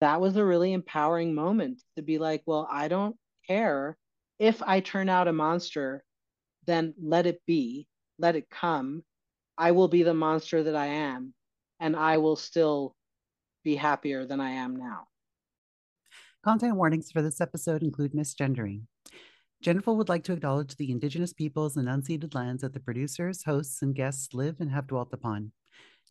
[0.00, 3.16] that was a really empowering moment to be like, well, I don't
[3.46, 3.96] care
[4.38, 6.02] if I turn out a monster,
[6.66, 7.86] then let it be,
[8.18, 9.04] let it come.
[9.58, 11.34] I will be the monster that I am,
[11.78, 12.96] and I will still
[13.62, 15.08] be happier than I am now.
[16.42, 18.84] Content warnings for this episode include misgendering.
[19.62, 23.82] Genderful would like to acknowledge the Indigenous peoples and unceded lands that the producers, hosts,
[23.82, 25.52] and guests live and have dwelt upon.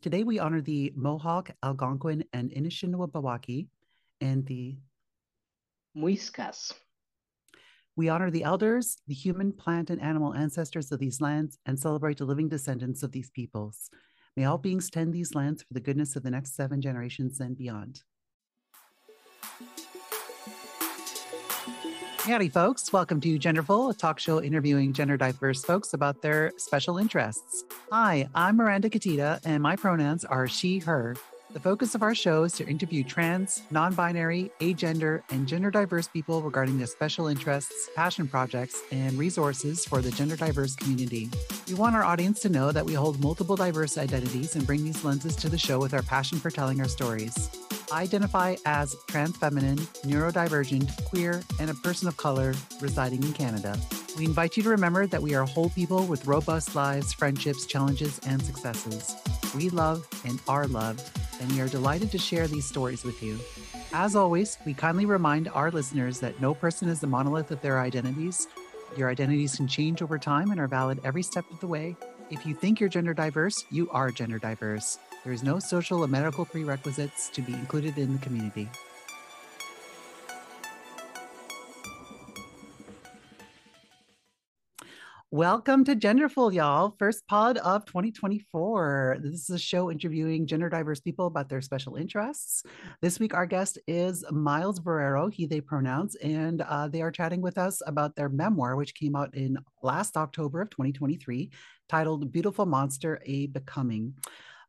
[0.03, 3.67] Today, we honor the Mohawk, Algonquin, and Anishinaabe
[4.21, 4.77] and the
[5.95, 6.73] Muiscas.
[7.95, 12.17] We honor the elders, the human, plant, and animal ancestors of these lands, and celebrate
[12.17, 13.89] the living descendants of these peoples.
[14.37, 17.57] May all beings tend these lands for the goodness of the next seven generations and
[17.57, 18.03] beyond.
[22.19, 22.93] Howdy, folks.
[22.93, 27.63] Welcome to Genderful, a talk show interviewing gender diverse folks about their special interests.
[27.91, 31.15] Hi, I'm Miranda Katita, and my pronouns are she, her.
[31.51, 36.07] The focus of our show is to interview trans, non binary, agender, and gender diverse
[36.07, 41.27] people regarding their special interests, passion projects, and resources for the gender diverse community.
[41.67, 45.03] We want our audience to know that we hold multiple diverse identities and bring these
[45.03, 47.49] lenses to the show with our passion for telling our stories.
[47.91, 53.75] I identify as trans feminine, neurodivergent, queer, and a person of color residing in Canada.
[54.19, 58.19] We invite you to remember that we are whole people with robust lives, friendships, challenges,
[58.27, 59.15] and successes.
[59.55, 63.39] We love and are loved, and we are delighted to share these stories with you.
[63.93, 67.79] As always, we kindly remind our listeners that no person is the monolith of their
[67.79, 68.47] identities.
[68.97, 71.95] Your identities can change over time and are valid every step of the way.
[72.29, 74.99] If you think you're gender diverse, you are gender diverse.
[75.23, 78.69] There is no social or medical prerequisites to be included in the community.
[85.31, 86.95] Welcome to Genderful, y'all.
[86.97, 89.17] First pod of 2024.
[89.21, 92.63] This is a show interviewing gender diverse people about their special interests.
[93.03, 97.41] This week, our guest is Miles Borrero, he, they pronouns, and uh, they are chatting
[97.41, 101.51] with us about their memoir, which came out in last October of 2023,
[101.87, 104.15] titled Beautiful Monster A Becoming.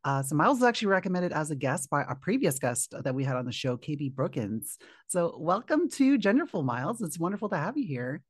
[0.03, 3.23] Uh, so Miles was actually recommended as a guest by a previous guest that we
[3.23, 4.77] had on the show, KB Brookins.
[5.07, 7.01] So welcome to Genderful, Miles.
[7.01, 8.21] It's wonderful to have you here.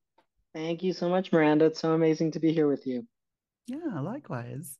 [0.53, 1.65] Thank you so much, Miranda.
[1.65, 3.07] It's so amazing to be here with you.
[3.67, 4.77] Yeah, likewise.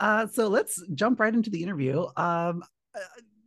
[0.00, 2.06] Uh, so let's jump right into the interview.
[2.16, 3.00] Um, uh,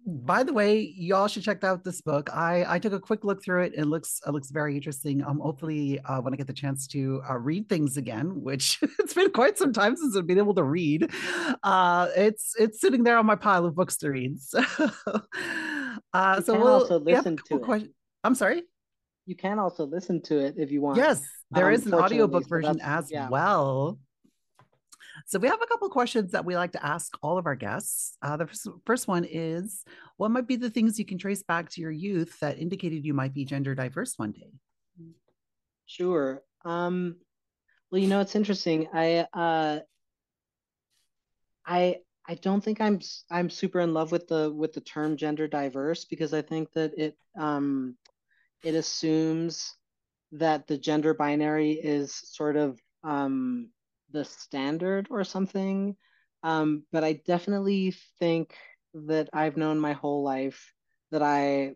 [0.08, 2.30] by the way, y'all should check out this book.
[2.34, 3.74] I I took a quick look through it.
[3.76, 5.22] It looks it looks very interesting.
[5.22, 9.14] Um, hopefully, uh, when I get the chance to uh, read things again, which it's
[9.14, 11.12] been quite some time since I've been able to read,
[11.64, 14.38] uh, it's it's sitting there on my pile of books to read.
[14.48, 14.64] So,
[16.14, 17.92] uh, so we'll also listen to it.
[18.24, 18.64] I'm sorry.
[19.28, 20.98] You can also listen to it if you want.
[20.98, 21.22] Yes,
[21.52, 23.28] there um, is an audiobook version as yeah.
[23.28, 24.00] well.
[25.26, 28.16] So we have a couple questions that we like to ask all of our guests.
[28.22, 28.48] Uh, the
[28.86, 29.84] first one is,
[30.16, 33.14] what might be the things you can trace back to your youth that indicated you
[33.14, 34.54] might be gender diverse one day?
[35.88, 36.42] Sure.
[36.64, 37.18] Um,
[37.92, 38.88] well, you know, it's interesting.
[38.94, 39.80] I uh,
[41.66, 45.48] I I don't think I'm I'm super in love with the with the term gender
[45.50, 47.98] diverse because I think that it um,
[48.64, 49.76] it assumes
[50.34, 53.70] that the gender binary is sort of um,
[54.12, 55.96] the standard or something.
[56.44, 58.56] Um, but I definitely think
[58.94, 60.74] that I've known my whole life
[61.12, 61.76] that I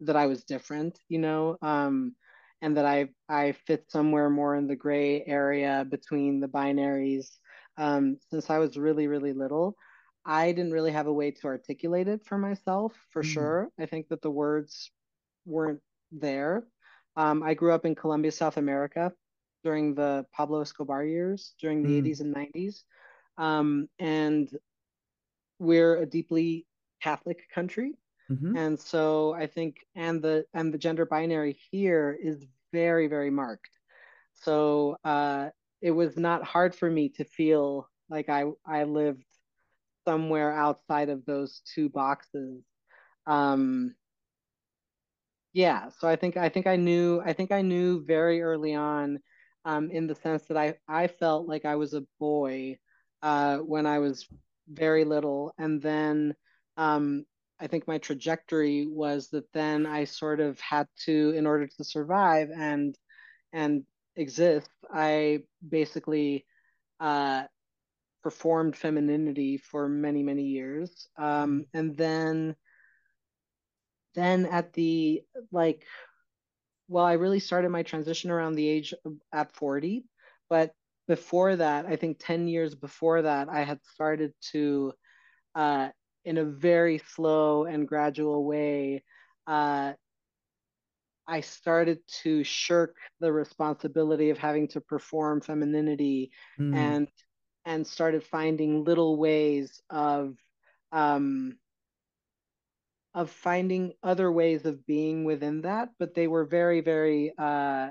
[0.00, 2.14] that I was different, you know, um,
[2.62, 7.28] and that I I fit somewhere more in the gray area between the binaries.
[7.76, 9.76] Um, since I was really really little,
[10.24, 12.94] I didn't really have a way to articulate it for myself.
[13.10, 13.32] For mm-hmm.
[13.32, 14.90] sure, I think that the words
[15.46, 15.80] weren't
[16.12, 16.64] there.
[17.16, 19.12] Um, I grew up in Colombia, South America,
[19.62, 22.06] during the Pablo Escobar years, during the mm.
[22.06, 22.82] 80s and 90s.
[23.36, 24.48] Um, and
[25.58, 26.66] we're a deeply
[27.02, 27.94] Catholic country.
[28.30, 28.56] Mm-hmm.
[28.56, 33.70] And so I think and the and the gender binary here is very, very marked.
[34.34, 35.50] So uh,
[35.82, 39.24] it was not hard for me to feel like I I lived
[40.06, 42.62] somewhere outside of those two boxes.
[43.26, 43.94] Um,
[45.52, 49.18] yeah, so I think I think I knew I think I knew very early on
[49.64, 52.78] um, in the sense that I, I felt like I was a boy
[53.22, 54.26] uh, when I was
[54.68, 55.52] very little.
[55.58, 56.34] And then
[56.76, 57.24] um,
[57.60, 61.84] I think my trajectory was that then I sort of had to, in order to
[61.84, 62.96] survive and
[63.52, 63.84] and
[64.16, 66.46] exist, I basically
[67.00, 67.44] uh,
[68.22, 72.54] performed femininity for many many years, um, and then
[74.14, 75.22] then at the
[75.52, 75.84] like
[76.88, 80.04] well, I really started my transition around the age of, at 40,
[80.48, 80.72] but
[81.06, 84.92] before that, I think 10 years before that, I had started to,
[85.54, 85.90] uh,
[86.24, 89.04] in a very slow and gradual way,
[89.46, 89.92] uh,
[91.28, 96.74] I started to shirk the responsibility of having to perform femininity mm.
[96.74, 97.08] and
[97.64, 100.34] and started finding little ways of
[100.90, 101.56] um,
[103.14, 107.32] of finding other ways of being within that, but they were very, very.
[107.38, 107.88] Uh,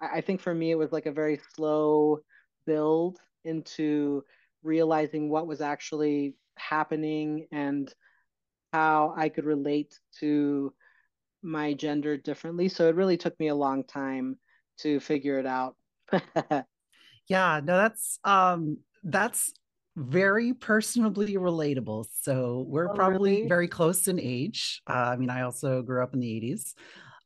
[0.00, 2.20] I think for me, it was like a very slow
[2.66, 4.22] build into
[4.62, 7.92] realizing what was actually happening and
[8.72, 10.72] how I could relate to
[11.42, 12.68] my gender differently.
[12.68, 14.38] So it really took me a long time
[14.78, 15.76] to figure it out.
[17.28, 19.52] yeah, no, that's um that's
[19.98, 22.06] very personally relatable.
[22.22, 23.48] So we're oh, probably really?
[23.48, 24.80] very close in age.
[24.88, 26.74] Uh, I mean, I also grew up in the 80s.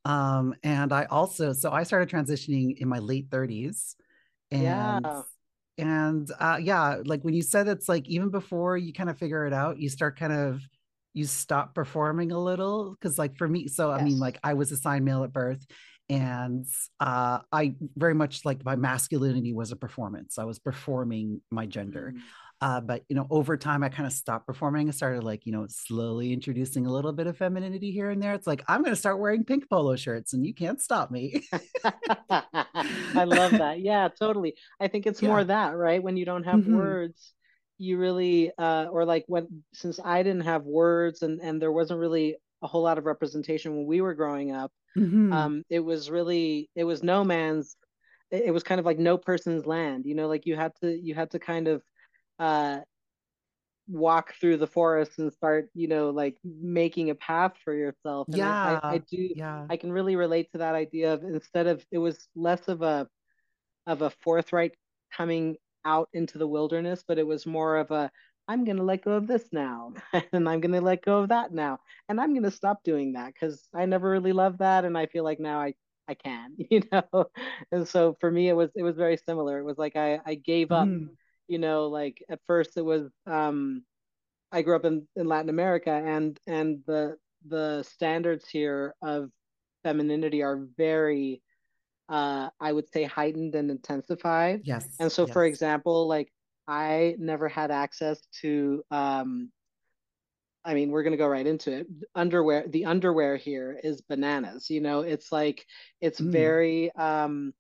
[0.05, 3.95] Um, and I also, so I started transitioning in my late 30s.
[4.51, 5.23] And yeah.
[5.79, 9.47] And uh, yeah, like when you said it's like even before you kind of figure
[9.47, 10.61] it out, you start kind of
[11.15, 14.01] you stop performing a little because like for me so yes.
[14.01, 15.65] i mean like i was assigned male at birth
[16.09, 16.67] and
[17.01, 22.13] uh, i very much like my masculinity was a performance i was performing my gender
[22.15, 22.21] mm.
[22.63, 25.53] Uh, but you know over time i kind of stopped performing i started like you
[25.53, 28.95] know slowly introducing a little bit of femininity here and there it's like i'm going
[28.95, 31.43] to start wearing pink polo shirts and you can't stop me
[32.31, 35.29] i love that yeah totally i think it's yeah.
[35.29, 36.77] more that right when you don't have mm-hmm.
[36.77, 37.35] words
[37.83, 41.99] you really uh, or like when since I didn't have words and and there wasn't
[41.99, 44.71] really a whole lot of representation when we were growing up.
[44.97, 45.33] Mm-hmm.
[45.33, 47.77] Um, it was really it was no man's.
[48.31, 50.07] It was kind of like no person's land.
[50.07, 51.83] You know, like you had to you had to kind of
[52.39, 52.79] uh,
[53.89, 58.37] walk through the forest and start you know like making a path for yourself and
[58.37, 61.85] yeah I, I, do yeah i can really relate to that idea of instead of
[61.91, 63.09] it was less of a
[63.87, 64.73] of a forthright
[65.15, 68.11] coming out into the wilderness, but it was more of a
[68.49, 69.93] I'm going to let go of this now,
[70.33, 71.79] and I'm going to let go of that now,
[72.09, 75.07] and I'm going to stop doing that because I never really loved that, and I
[75.07, 75.75] feel like now I
[76.09, 77.27] I can, you know.
[77.71, 79.59] and so for me, it was it was very similar.
[79.59, 81.09] It was like I I gave up, mm.
[81.53, 81.87] You know.
[81.87, 83.85] Like at first, it was um,
[84.51, 87.17] I grew up in in Latin America, and and the
[87.47, 89.31] the standards here of
[89.85, 91.43] femininity are very
[92.13, 94.63] uh, I would say heightened and intensified.
[94.65, 94.87] Yes.
[95.01, 95.33] And so, yes.
[95.33, 96.31] for example, like
[96.69, 99.51] I never had access to, um,
[100.65, 101.87] I mean, we're going to go right into it.
[102.15, 104.69] Underwear, the underwear here is bananas.
[104.69, 105.65] You know, it's like,
[106.03, 106.31] it's mm.
[106.31, 107.55] very, um,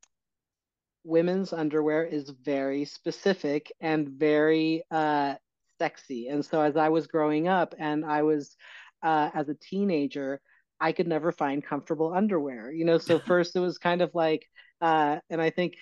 [1.04, 5.34] women's underwear is very specific and very uh,
[5.78, 6.28] sexy.
[6.28, 8.56] And so, as I was growing up and I was,
[9.02, 10.40] uh, as a teenager,
[10.80, 12.72] I could never find comfortable underwear.
[12.72, 14.46] You know, so first it was kind of like,
[14.80, 15.74] uh, and I think,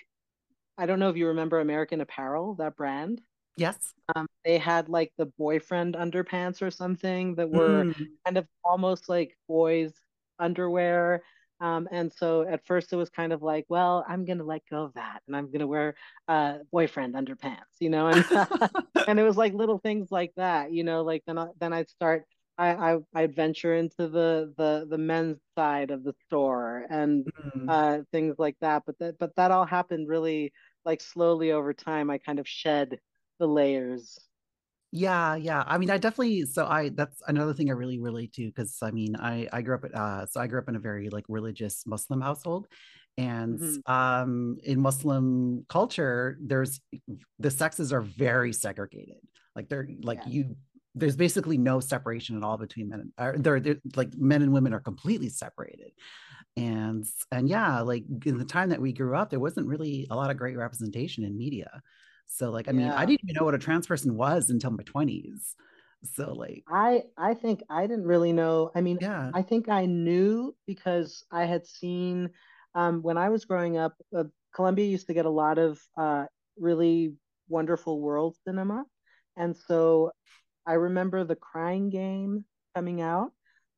[0.78, 3.20] I don't know if you remember American Apparel, that brand.
[3.56, 3.92] Yes.
[4.14, 8.06] Um, they had like the boyfriend underpants or something that were mm.
[8.24, 9.92] kind of almost like boys'
[10.38, 11.22] underwear.
[11.60, 14.84] Um, and so at first it was kind of like, well, I'm gonna let go
[14.84, 15.94] of that, and I'm gonna wear
[16.28, 18.24] uh, boyfriend underpants, you know, and
[19.08, 21.90] and it was like little things like that, you know, like then I, then I'd
[21.90, 22.24] start
[22.60, 27.64] I, I I'd venture into the the the men's side of the store and mm.
[27.68, 28.82] uh, things like that.
[28.84, 30.52] But that but that all happened really
[30.84, 32.10] like slowly over time.
[32.10, 32.98] I kind of shed
[33.38, 34.18] the layers.
[34.92, 35.62] Yeah, yeah.
[35.66, 36.46] I mean, I definitely.
[36.46, 39.76] So I that's another thing I really relate to because I mean, I I grew
[39.76, 42.66] up at uh, so I grew up in a very like religious Muslim household,
[43.20, 43.92] and mm-hmm.
[43.92, 46.80] um in muslim culture there's
[47.38, 49.18] the sexes are very segregated
[49.56, 50.32] like they're like yeah.
[50.32, 50.56] you
[50.94, 54.52] there's basically no separation at all between men and or they're, they're like men and
[54.52, 55.92] women are completely separated
[56.56, 60.16] and and yeah like in the time that we grew up there wasn't really a
[60.16, 61.82] lot of great representation in media
[62.30, 62.78] so like i yeah.
[62.78, 65.54] mean i didn't even know what a trans person was until my 20s
[66.02, 69.84] so like i i think i didn't really know i mean yeah i think i
[69.84, 72.30] knew because i had seen
[72.74, 76.24] um, when i was growing up uh, Colombia used to get a lot of uh,
[76.56, 77.14] really
[77.48, 78.84] wonderful world cinema
[79.36, 80.12] and so
[80.66, 82.44] I remember the Crying Game
[82.74, 83.32] coming out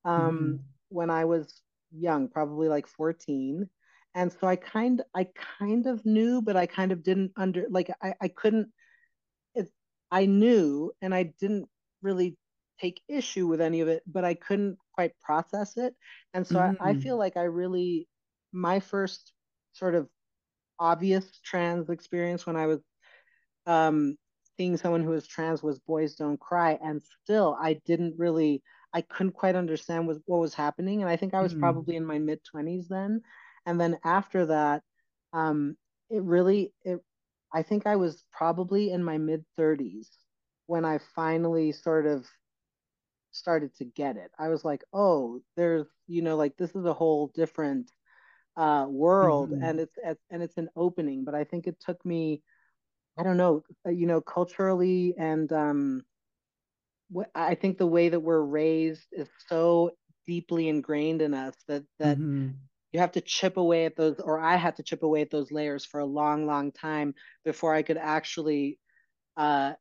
[0.05, 0.57] um, mm-hmm.
[0.89, 3.69] when I was young, probably like 14.
[4.15, 5.29] And so I kind I
[5.59, 8.69] kind of knew, but I kind of didn't under like I, I couldn't
[9.55, 9.71] it,
[10.11, 11.69] I knew and I didn't
[12.03, 12.37] really
[12.81, 15.95] take issue with any of it, but I couldn't quite process it.
[16.35, 16.83] And so mm-hmm.
[16.83, 18.09] I, I feel like I really
[18.53, 19.33] my first
[19.73, 20.09] sort of
[20.79, 22.81] obvious trans experience when I was
[23.67, 24.17] um,
[24.57, 29.01] seeing someone who was trans was Boys Don't Cry, and still I didn't really, I
[29.03, 31.03] couldn't quite understand what, what was happening.
[31.03, 31.61] And I think I was mm.
[31.61, 33.23] probably in my mid 20s then.
[33.67, 34.83] And then after that,
[35.33, 35.77] um,
[36.11, 37.01] it really, it,
[37.53, 40.09] I think I was probably in my mid 30s
[40.67, 42.27] when I finally sort of
[43.31, 44.31] started to get it.
[44.39, 47.91] I was like, oh, there's, you know, like this is a whole different
[48.57, 49.65] uh, world, mm-hmm.
[49.65, 49.97] and it's
[50.31, 51.25] and it's an opening.
[51.25, 52.43] But I think it took me,
[53.19, 56.03] I don't know, uh, you know, culturally and um,
[57.11, 59.93] what I think the way that we're raised is so
[60.27, 62.19] deeply ingrained in us that that.
[62.19, 62.51] Mm-hmm.
[62.93, 65.51] You have to chip away at those, or I had to chip away at those
[65.51, 68.79] layers for a long, long time before I could actually
[69.37, 69.73] uh,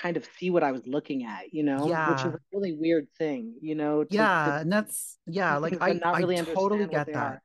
[0.00, 2.10] kind of see what I was looking at, you know, yeah.
[2.10, 4.04] which is a really weird thing, you know.
[4.04, 7.16] To, yeah, to, and that's yeah, like I, really I totally get that.
[7.16, 7.42] Are.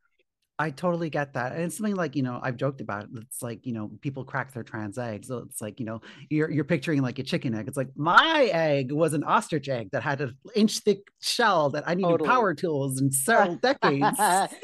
[0.59, 1.53] I totally get that.
[1.53, 3.09] And it's something like, you know, I've joked about it.
[3.15, 5.27] It's like, you know, people crack their trans eggs.
[5.27, 7.67] So it's like, you know, you're you're picturing like a chicken egg.
[7.67, 11.83] It's like my egg was an ostrich egg that had an inch thick shell that
[11.87, 12.29] I needed totally.
[12.29, 14.19] power tools and several decades.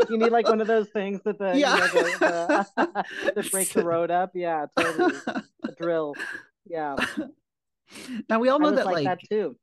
[0.09, 1.75] you need like one of those things that the yeah.
[1.75, 4.31] You know, the, the, that break the road up.
[4.35, 5.15] Yeah, totally.
[5.27, 6.13] A drill.
[6.65, 6.95] Yeah.
[8.29, 9.55] Now we all know that like, like that too.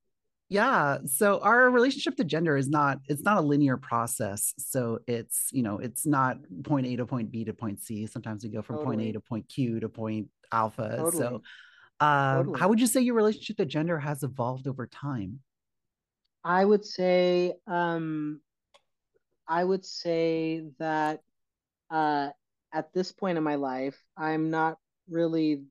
[0.48, 0.98] Yeah.
[1.06, 4.54] So our relationship to gender is not it's not a linear process.
[4.58, 8.06] So it's, you know, it's not point A to point B to point C.
[8.06, 8.96] Sometimes we go from totally.
[8.96, 10.96] point A to point Q to point alpha.
[10.96, 11.22] Totally.
[11.22, 11.42] So
[12.00, 12.60] um, totally.
[12.60, 15.40] how would you say your relationship to gender has evolved over time?
[16.44, 18.40] I would say um
[19.48, 21.20] I would say that
[21.90, 22.30] uh
[22.72, 25.62] at this point in my life, I'm not really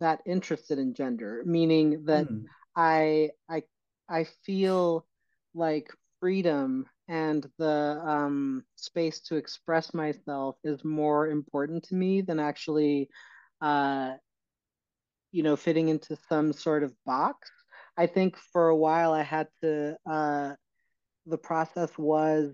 [0.00, 2.44] that interested in gender, meaning that mm.
[2.74, 3.64] I I
[4.12, 5.06] I feel
[5.54, 5.90] like
[6.20, 13.08] freedom and the um, space to express myself is more important to me than actually,
[13.62, 14.12] uh,
[15.32, 17.50] you know, fitting into some sort of box.
[17.96, 19.96] I think for a while I had to.
[20.08, 20.52] Uh,
[21.26, 22.52] the process was.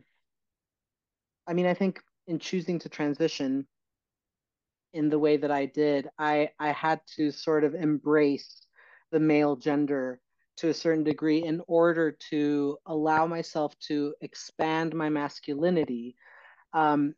[1.47, 3.67] I mean, I think in choosing to transition,
[4.93, 8.67] in the way that I did, I I had to sort of embrace
[9.11, 10.21] the male gender
[10.59, 16.17] to a certain degree in order to allow myself to expand my masculinity.
[16.73, 17.15] Um,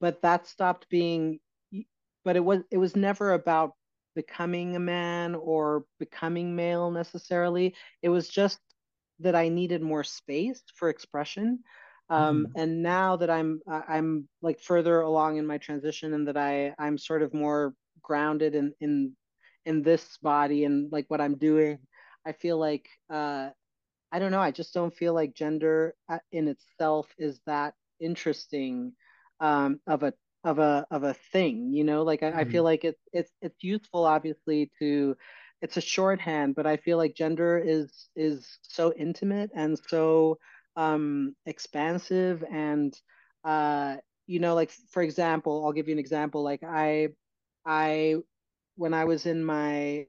[0.00, 1.40] but that stopped being.
[2.24, 3.72] But it was it was never about
[4.14, 7.74] becoming a man or becoming male necessarily.
[8.02, 8.58] It was just
[9.20, 11.60] that I needed more space for expression
[12.10, 12.62] um, mm.
[12.62, 16.98] and now that i'm i'm like further along in my transition and that i i'm
[16.98, 19.12] sort of more grounded in in
[19.64, 21.78] in this body and like what i'm doing
[22.28, 23.48] i feel like uh
[24.12, 28.92] i don't know i just don't feel like gender uh, in itself is that interesting
[29.40, 30.12] um of a
[30.44, 32.36] of a of a thing you know like I, mm.
[32.36, 32.64] I feel mm-hmm.
[32.64, 35.16] like it's it's it's useful obviously to
[35.60, 40.38] it's a shorthand but i feel like gender is is so intimate and so
[40.76, 42.96] um, expansive and
[43.44, 43.96] uh,
[44.28, 47.08] you know like for example i'll give you an example like i
[47.66, 48.14] i
[48.76, 50.06] when i was in my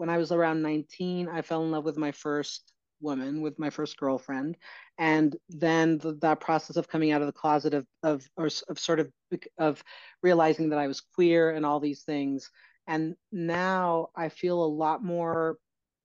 [0.00, 3.70] when i was around 19 i fell in love with my first woman with my
[3.70, 4.56] first girlfriend.
[4.98, 8.78] And then the, that process of coming out of the closet of of or of
[8.78, 9.10] sort of
[9.58, 9.82] of
[10.22, 12.50] realizing that i was queer and all these things.
[12.86, 15.56] And now i feel a lot more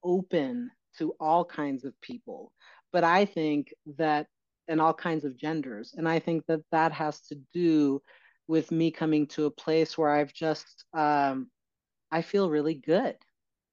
[0.03, 2.51] open to all kinds of people.
[2.93, 4.27] But I think that,
[4.69, 8.01] and all kinds of genders, and I think that that has to do
[8.47, 11.49] with me coming to a place where I've just, um,
[12.11, 13.17] I feel really good,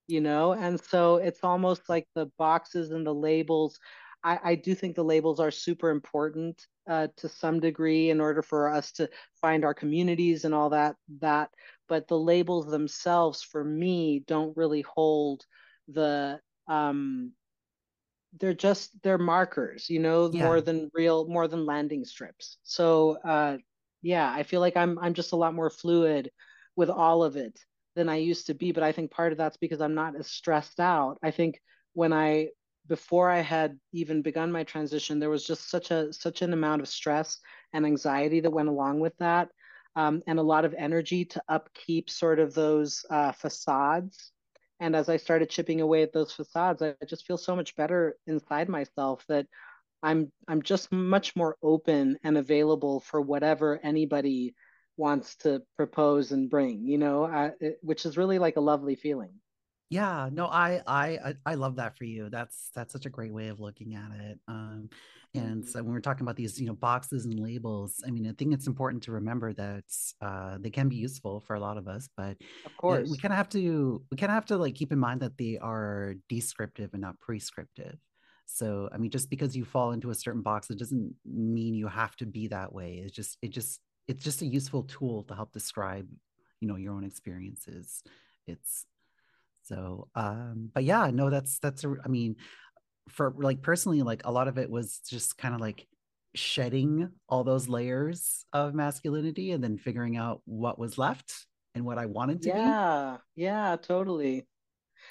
[0.06, 0.52] you know?
[0.52, 3.78] And so it's almost like the boxes and the labels.
[4.24, 8.42] I, I do think the labels are super important uh, to some degree in order
[8.42, 9.08] for us to
[9.40, 11.50] find our communities and all that that
[11.88, 15.44] but the labels themselves for me don't really hold
[15.88, 17.32] the um
[18.40, 20.44] they're just they're markers you know yeah.
[20.44, 23.56] more than real more than landing strips so uh
[24.00, 26.30] yeah i feel like i'm i'm just a lot more fluid
[26.74, 27.58] with all of it
[27.94, 30.26] than i used to be but i think part of that's because i'm not as
[30.26, 31.18] stressed out.
[31.22, 31.60] I think
[31.94, 32.48] when i
[32.88, 36.82] before i had even begun my transition there was just such a such an amount
[36.82, 37.38] of stress
[37.72, 39.48] and anxiety that went along with that
[39.96, 44.32] um, and a lot of energy to upkeep sort of those uh, facades.
[44.80, 48.16] And as I started chipping away at those facades, I just feel so much better
[48.26, 49.46] inside myself that
[50.02, 54.54] I'm I'm just much more open and available for whatever anybody
[54.96, 58.94] wants to propose and bring, you know, I, it, which is really like a lovely
[58.94, 59.32] feeling.
[59.90, 62.30] Yeah, no, I I I love that for you.
[62.30, 64.38] That's that's such a great way of looking at it.
[64.48, 64.88] Um,
[65.34, 68.32] and so when we're talking about these, you know, boxes and labels, I mean, I
[68.32, 69.84] think it's important to remember that
[70.20, 73.32] uh, they can be useful for a lot of us, but of course, we kind
[73.32, 76.14] of have to we kind of have to like keep in mind that they are
[76.28, 77.96] descriptive and not prescriptive.
[78.46, 81.88] So, I mean, just because you fall into a certain box, it doesn't mean you
[81.88, 83.00] have to be that way.
[83.02, 86.08] It's just it just it's just a useful tool to help describe,
[86.60, 88.02] you know, your own experiences.
[88.46, 88.86] It's
[89.62, 92.36] so, um, but yeah, no, that's that's a, I mean,
[93.08, 95.86] for like personally, like a lot of it was just kind of like
[96.34, 101.98] shedding all those layers of masculinity and then figuring out what was left and what
[101.98, 103.42] I wanted to yeah, be.
[103.42, 104.46] Yeah, yeah, totally.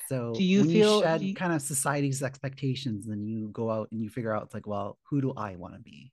[0.07, 3.89] So do you feel you shed you, kind of society's expectations, then you go out
[3.91, 6.12] and you figure out it's like, well, who do I want to be?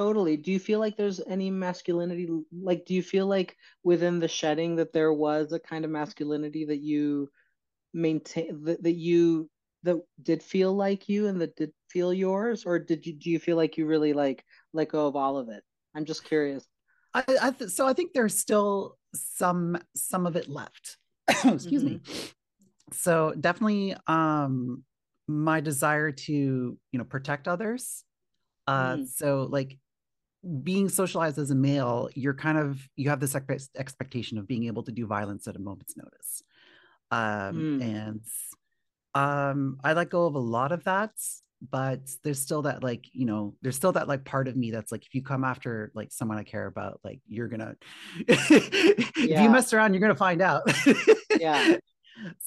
[0.00, 0.38] Totally.
[0.38, 2.26] Do you feel like there's any masculinity?
[2.50, 3.54] Like, do you feel like
[3.84, 7.28] within the shedding that there was a kind of masculinity that you
[7.92, 9.50] maintain that, that you
[9.82, 13.38] that did feel like you and that did feel yours, or did you do you
[13.38, 14.42] feel like you really like
[14.72, 15.62] let go of all of it?
[15.94, 16.66] I'm just curious.
[17.12, 20.96] I, I th- so I think there's still some some of it left.
[21.28, 21.86] Excuse mm-hmm.
[21.86, 22.00] me.
[22.92, 24.82] So definitely um
[25.28, 28.02] my desire to, you know, protect others.
[28.66, 29.06] Uh mm.
[29.06, 29.76] so like
[30.62, 33.36] being socialized as a male, you're kind of you have this
[33.76, 36.42] expectation of being able to do violence at a moment's notice.
[37.10, 37.82] Um mm.
[37.82, 38.20] and
[39.14, 41.12] um I let go of a lot of that
[41.68, 44.90] but there's still that like you know there's still that like part of me that's
[44.90, 47.74] like if you come after like someone i care about like you're gonna
[48.28, 50.62] if you mess around you're gonna find out
[51.38, 51.76] yeah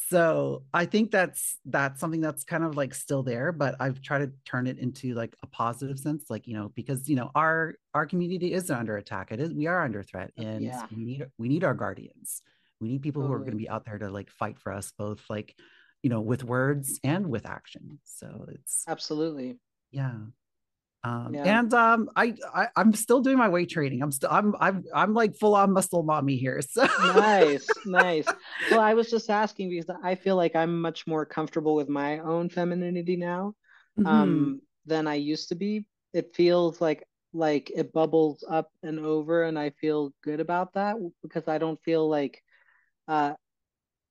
[0.10, 4.20] so i think that's that's something that's kind of like still there but i've tried
[4.20, 7.75] to turn it into like a positive sense like you know because you know our
[7.94, 9.32] our community is under attack.
[9.32, 10.86] It is we are under threat uh, and yeah.
[10.96, 12.42] we need we need our guardians.
[12.80, 13.36] We need people totally.
[13.38, 15.56] who are going to be out there to like fight for us both like
[16.01, 18.00] you know with words and with action.
[18.03, 19.60] So it's absolutely.
[19.92, 20.13] Yeah
[21.05, 21.60] um, yeah.
[21.60, 24.01] and um, I, I am still doing my weight training.
[24.01, 26.62] I'm still I'm I'm I'm like full on muscle mommy here.
[26.69, 28.25] So nice, nice.
[28.72, 32.19] Well, I was just asking because I feel like I'm much more comfortable with my
[32.19, 33.53] own femininity now
[34.00, 34.07] mm-hmm.
[34.07, 35.86] um, than I used to be.
[36.13, 40.95] It feels like like it bubbles up and over, and I feel good about that
[41.22, 42.41] because I don't feel like
[43.10, 43.33] uh,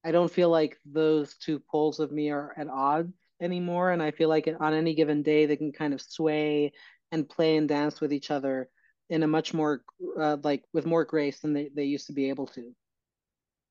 [0.04, 3.90] I don't feel like those two poles of me are at odds anymore.
[3.90, 6.72] And I feel like on any given day, they can kind of sway
[7.10, 8.68] and play and dance with each other
[9.10, 9.82] in a much more,
[10.18, 12.74] uh, like with more grace than they, they used to be able to.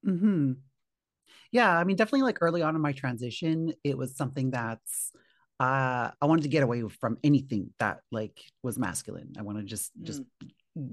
[0.03, 0.51] Hmm.
[1.51, 5.11] Yeah, I mean, definitely like early on in my transition, it was something that's
[5.59, 9.33] uh, I wanted to get away from anything that like was masculine.
[9.37, 10.49] I want to just just mm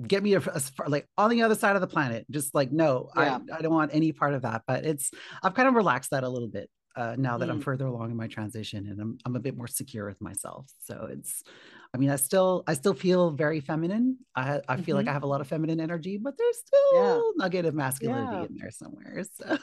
[0.09, 3.11] get me as far, like on the other side of the planet just like no
[3.17, 3.39] yeah.
[3.53, 6.25] I, I don't want any part of that but it's i've kind of relaxed that
[6.25, 7.53] a little bit uh, now that mm.
[7.53, 10.67] i'm further along in my transition and I'm, I'm a bit more secure with myself
[10.83, 11.43] so it's
[11.95, 14.97] i mean i still i still feel very feminine i i feel mm-hmm.
[14.97, 17.21] like i have a lot of feminine energy but there's still yeah.
[17.37, 18.45] nugget of masculinity yeah.
[18.45, 19.59] in there somewhere so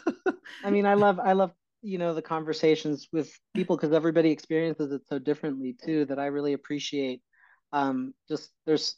[0.63, 4.91] i mean i love i love you know the conversations with people because everybody experiences
[4.91, 7.21] it so differently too that i really appreciate
[7.73, 8.95] um just there's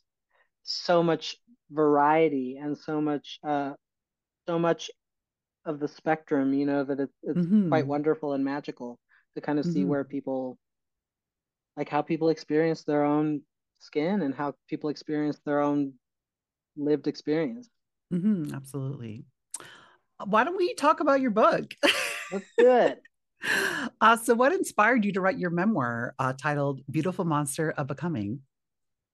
[0.68, 1.38] so much
[1.72, 3.74] variety and so much uh,
[4.48, 4.90] so much
[5.68, 7.70] of the spectrum you know that it's, it's mm-hmm.
[7.70, 8.98] quite wonderful and magical
[9.36, 9.90] to kind of see mm-hmm.
[9.90, 10.58] where people
[11.76, 13.42] like how people experience their own
[13.80, 15.94] skin and how people experience their own
[16.76, 17.70] lived experience
[18.12, 19.26] mm-hmm, absolutely
[20.26, 21.74] why don't we talk about your book
[22.32, 23.02] let's do it
[24.02, 28.40] uh, so what inspired you to write your memoir uh, titled beautiful monster of becoming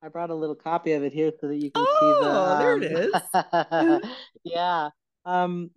[0.04, 2.32] I brought a little copy of it here so that you can oh, see the.
[2.34, 4.12] Um, there it is.
[4.44, 4.90] yeah.
[5.24, 5.72] Um,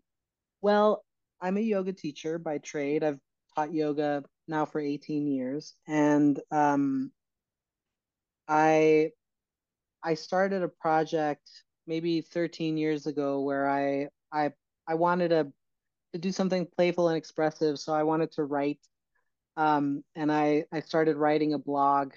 [0.62, 1.05] well,
[1.40, 3.05] I'm a yoga teacher by trade.
[3.05, 3.21] I've
[3.55, 7.12] taught yoga now for 18 years, and um,
[8.49, 9.11] I
[10.03, 11.49] I started a project
[11.87, 14.53] maybe 13 years ago where I I
[14.88, 15.53] I wanted to
[16.12, 18.81] to do something playful and expressive, so I wanted to write.
[19.57, 22.12] Um, and I I started writing a blog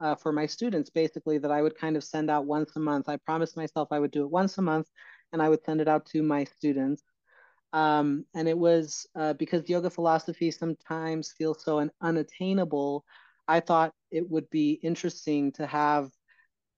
[0.00, 3.08] uh, for my students basically that I would kind of send out once a month.
[3.08, 4.88] I promised myself I would do it once a month
[5.32, 7.02] and I would send it out to my students.
[7.72, 13.04] Um, and it was uh, because yoga philosophy sometimes feels so un- unattainable.
[13.48, 16.10] I thought it would be interesting to have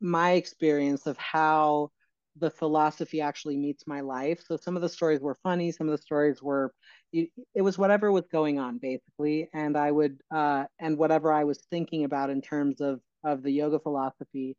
[0.00, 1.90] my experience of how
[2.36, 4.42] the philosophy actually meets my life.
[4.46, 6.72] So some of the stories were funny, some of the stories were
[7.12, 7.30] it,
[7.62, 12.04] was whatever was going on basically, and I would uh, and whatever I was thinking
[12.04, 14.56] about in terms of of the yoga philosophy.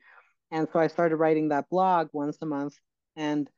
[0.51, 2.75] And so I started writing that blog once a month.
[3.15, 3.49] And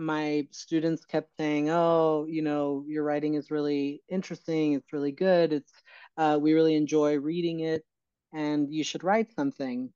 [0.00, 4.72] my students kept saying, "Oh, you know, your writing is really interesting.
[4.72, 5.52] It's really good.
[5.52, 5.72] It's
[6.16, 7.84] uh, we really enjoy reading it,
[8.32, 9.92] and you should write something."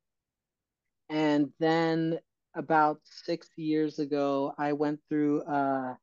[1.08, 2.18] And then
[2.54, 5.98] about six years ago, I went through a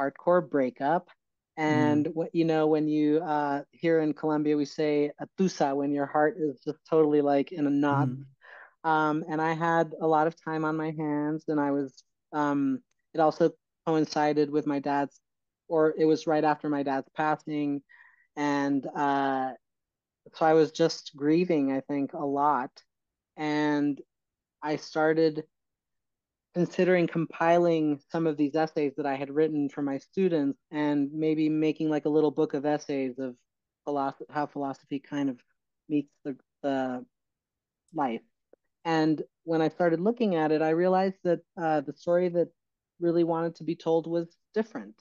[0.00, 1.08] hardcore breakup.
[1.56, 2.14] And mm.
[2.14, 6.36] what you know, when you uh, here in Colombia, we say atusa when your heart
[6.38, 8.08] is just totally like in a knot.
[8.08, 8.24] Mm.
[8.82, 12.02] Um, and I had a lot of time on my hands, and I was.
[12.32, 12.82] Um,
[13.14, 13.52] it also
[13.86, 15.20] coincided with my dad's,
[15.68, 17.82] or it was right after my dad's passing,
[18.36, 19.52] and uh,
[20.32, 22.70] so I was just grieving, I think, a lot.
[23.36, 24.00] And
[24.62, 25.44] I started
[26.54, 31.48] considering compiling some of these essays that I had written for my students and maybe
[31.48, 33.34] making like a little book of essays of
[33.84, 35.40] philosophy, how philosophy kind of
[35.88, 37.04] meets the, the
[37.92, 38.22] life.
[38.84, 42.48] And when I started looking at it, I realized that uh, the story that
[43.00, 44.94] really wanted to be told was different.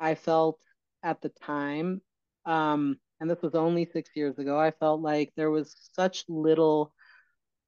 [0.00, 0.58] I felt
[1.02, 2.00] at the time,
[2.46, 6.92] um, and this was only six years ago, I felt like there was such little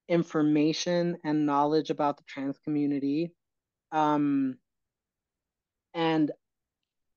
[0.09, 3.33] information and knowledge about the trans community.
[3.93, 4.59] Um,
[5.95, 6.31] and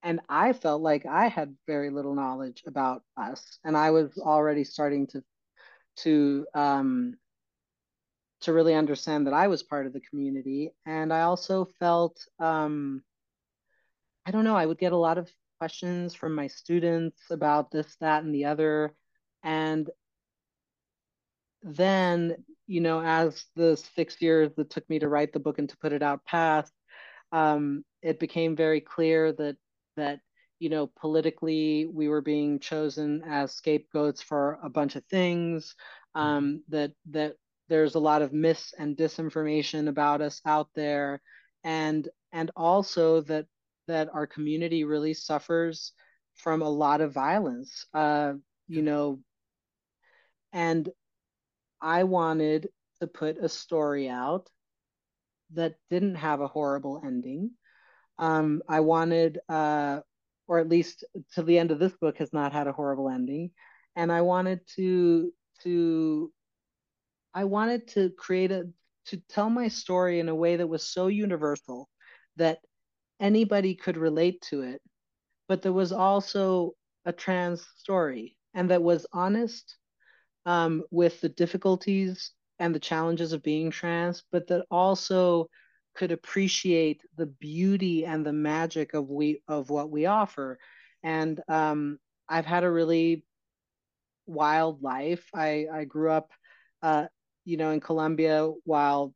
[0.01, 4.63] and I felt like I had very little knowledge about us, and I was already
[4.63, 5.23] starting to
[5.97, 7.17] to um,
[8.41, 10.73] to really understand that I was part of the community.
[10.85, 13.03] And I also felt um,
[14.25, 17.95] I don't know, I would get a lot of questions from my students about this,
[17.99, 18.93] that, and the other,
[19.43, 19.89] and
[21.63, 22.35] then
[22.67, 25.77] you know as the six years that took me to write the book and to
[25.77, 26.73] put it out passed
[27.31, 29.57] um, it became very clear that
[29.97, 30.19] that
[30.59, 35.75] you know politically we were being chosen as scapegoats for a bunch of things
[36.15, 37.35] um, that that
[37.69, 41.21] there's a lot of mis and disinformation about us out there.
[41.63, 43.45] And and also that
[43.87, 45.93] that our community really suffers
[46.35, 48.33] from a lot of violence uh,
[48.67, 49.19] you know.
[50.53, 50.89] And
[51.81, 52.69] I wanted
[53.01, 54.49] to put a story out
[55.53, 57.51] that didn't have a horrible ending.
[58.17, 60.01] Um, I wanted, uh,
[60.47, 61.03] or at least
[61.33, 63.51] to the end of this book, has not had a horrible ending,
[63.95, 65.31] and I wanted to
[65.63, 66.31] to
[67.33, 68.69] I wanted to create a
[69.07, 71.89] to tell my story in a way that was so universal
[72.35, 72.59] that
[73.19, 74.81] anybody could relate to it,
[75.47, 76.73] but there was also
[77.05, 79.77] a trans story and that was honest
[80.45, 85.49] um, with the difficulties and the challenges of being trans, but that also
[85.95, 90.59] could appreciate the beauty and the magic of we of what we offer.
[91.03, 93.25] And um, I've had a really
[94.25, 95.27] wild life.
[95.33, 96.31] I I grew up,
[96.81, 97.07] uh,
[97.45, 99.13] you know, in Colombia while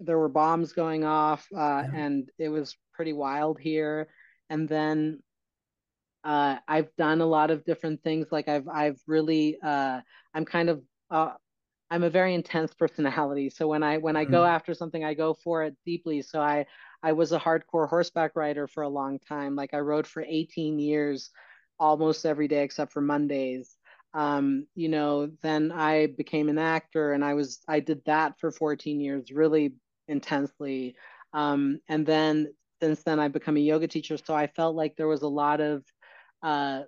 [0.00, 1.90] there were bombs going off, uh, yeah.
[1.94, 4.08] and it was pretty wild here.
[4.50, 5.22] And then
[6.24, 8.26] uh, I've done a lot of different things.
[8.30, 10.00] Like I've I've really uh,
[10.34, 11.32] I'm kind of uh,
[11.90, 13.50] I'm a very intense personality.
[13.50, 16.22] So when I when I go after something, I go for it deeply.
[16.22, 16.66] So I
[17.02, 19.54] I was a hardcore horseback rider for a long time.
[19.54, 21.30] Like I rode for 18 years,
[21.78, 23.75] almost every day except for Mondays.
[24.16, 28.50] Um, you know, then I became an actor, and I was I did that for
[28.50, 29.74] 14 years, really
[30.08, 30.96] intensely.
[31.34, 32.48] Um, and then
[32.80, 34.16] since then, I've become a yoga teacher.
[34.16, 35.84] So I felt like there was a lot of
[36.42, 36.82] uh,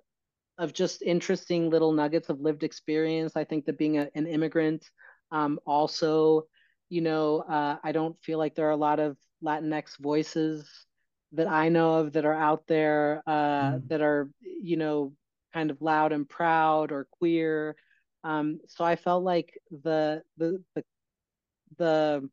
[0.57, 3.33] of just interesting little nuggets of lived experience.
[3.35, 4.89] I think that being a, an immigrant
[5.31, 6.47] um, also,
[6.89, 10.67] you know, uh, I don't feel like there are a lot of Latinx voices
[11.33, 13.87] that I know of that are out there uh, mm.
[13.89, 15.13] that are, you know,
[15.53, 17.75] kind of loud and proud or queer.
[18.23, 20.83] Um, so I felt like the the the
[21.77, 22.29] the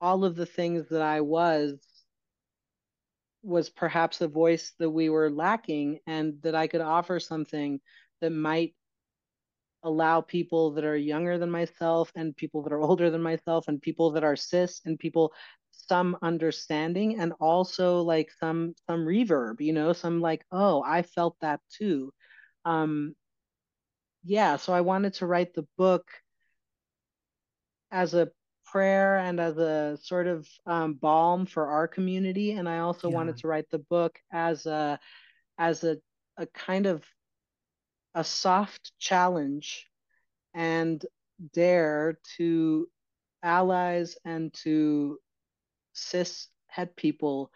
[0.00, 1.78] all of the things that I was
[3.42, 7.80] was perhaps a voice that we were lacking and that I could offer something
[8.20, 8.74] that might
[9.82, 13.80] allow people that are younger than myself and people that are older than myself and
[13.80, 15.32] people that are cis and people
[15.72, 21.36] some understanding and also like some some reverb you know some like oh i felt
[21.40, 22.12] that too
[22.64, 23.14] um
[24.24, 26.06] yeah so i wanted to write the book
[27.90, 28.30] as a
[28.70, 32.52] prayer and as a sort of um, balm for our community.
[32.52, 33.14] And I also yeah.
[33.14, 34.98] wanted to write the book as a
[35.58, 35.98] as a
[36.36, 37.04] a kind of
[38.14, 39.86] a soft challenge
[40.54, 41.04] and
[41.52, 42.88] dare to
[43.42, 45.18] allies and to
[45.92, 47.50] cis het people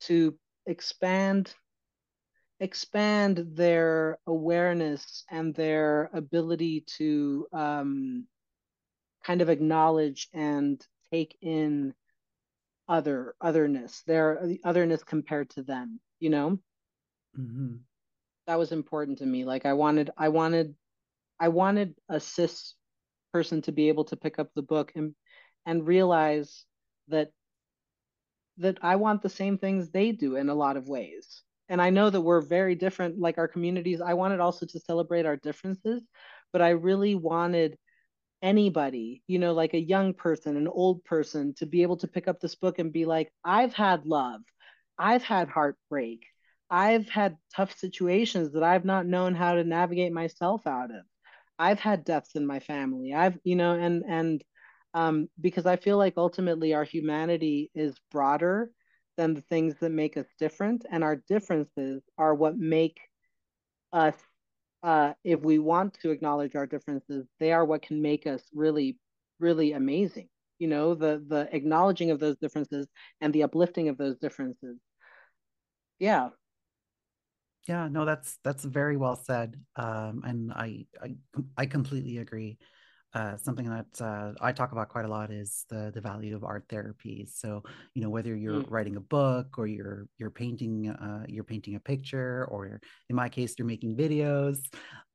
[0.00, 1.52] to expand
[2.60, 8.26] expand their awareness and their ability to um,
[9.24, 11.94] kind of acknowledge and take in
[12.88, 16.58] other otherness their otherness compared to them you know
[17.38, 17.76] mm-hmm.
[18.46, 20.74] that was important to me like i wanted i wanted
[21.38, 22.74] i wanted a cis
[23.32, 25.14] person to be able to pick up the book and
[25.66, 26.64] and realize
[27.06, 27.30] that
[28.58, 31.88] that i want the same things they do in a lot of ways and i
[31.88, 36.02] know that we're very different like our communities i wanted also to celebrate our differences
[36.52, 37.78] but i really wanted
[38.42, 42.28] anybody, you know, like a young person, an old person, to be able to pick
[42.28, 44.40] up this book and be like, I've had love,
[44.98, 46.24] I've had heartbreak,
[46.70, 51.02] I've had tough situations that I've not known how to navigate myself out of.
[51.58, 53.12] I've had deaths in my family.
[53.12, 54.44] I've, you know, and and
[54.94, 58.70] um, because I feel like ultimately our humanity is broader
[59.16, 62.98] than the things that make us different, and our differences are what make
[63.92, 64.14] us.
[64.82, 68.98] Uh, if we want to acknowledge our differences, they are what can make us really,
[69.38, 70.28] really amazing.
[70.58, 72.86] You know, the the acknowledging of those differences
[73.20, 74.78] and the uplifting of those differences.
[75.98, 76.30] Yeah,
[77.68, 81.14] yeah no that's that's very well said um, and I, I
[81.56, 82.58] i completely agree
[83.12, 86.44] uh, something that uh, I talk about quite a lot is the the value of
[86.44, 87.26] art therapy.
[87.32, 87.62] So
[87.94, 88.70] you know whether you're mm.
[88.70, 93.28] writing a book or you're you're painting uh, you're painting a picture or in my
[93.28, 94.58] case you're making videos.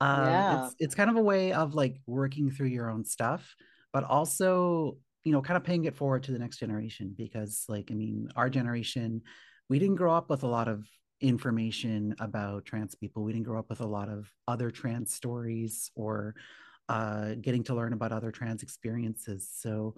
[0.01, 0.65] Um, yeah.
[0.65, 3.55] It's it's kind of a way of like working through your own stuff,
[3.93, 7.89] but also you know kind of paying it forward to the next generation because like
[7.91, 9.21] I mean our generation
[9.69, 10.85] we didn't grow up with a lot of
[11.21, 13.23] information about trans people.
[13.23, 16.35] We didn't grow up with a lot of other trans stories or
[16.89, 19.49] uh, getting to learn about other trans experiences.
[19.53, 19.95] So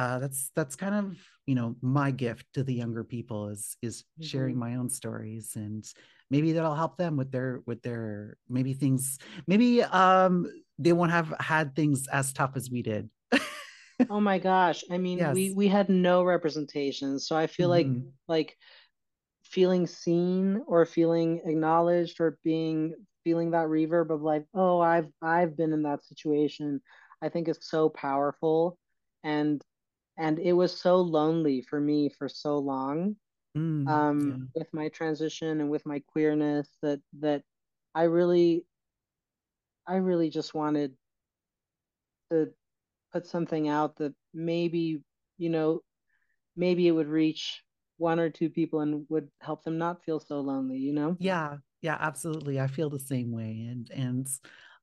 [0.00, 4.02] uh, that's that's kind of you know my gift to the younger people is is
[4.02, 4.24] mm-hmm.
[4.24, 5.84] sharing my own stories and
[6.30, 10.46] maybe that'll help them with their with their maybe things maybe um
[10.78, 13.10] they won't have had things as tough as we did
[14.08, 15.34] oh my gosh i mean yes.
[15.34, 17.92] we we had no representation so i feel mm-hmm.
[18.28, 18.56] like like
[19.42, 25.56] feeling seen or feeling acknowledged or being feeling that reverb of like oh i've i've
[25.56, 26.80] been in that situation
[27.22, 28.78] i think is so powerful.
[29.24, 29.62] And
[30.18, 33.16] and it was so lonely for me for so long
[33.56, 34.60] mm, um yeah.
[34.60, 37.42] with my transition and with my queerness that that
[37.94, 38.64] i really
[39.86, 40.92] i really just wanted
[42.30, 42.48] to
[43.12, 45.02] put something out that maybe
[45.38, 45.80] you know
[46.56, 47.62] maybe it would reach
[47.96, 51.16] one or two people and would help them not feel so lonely you know?
[51.18, 54.28] Yeah yeah absolutely i feel the same way and and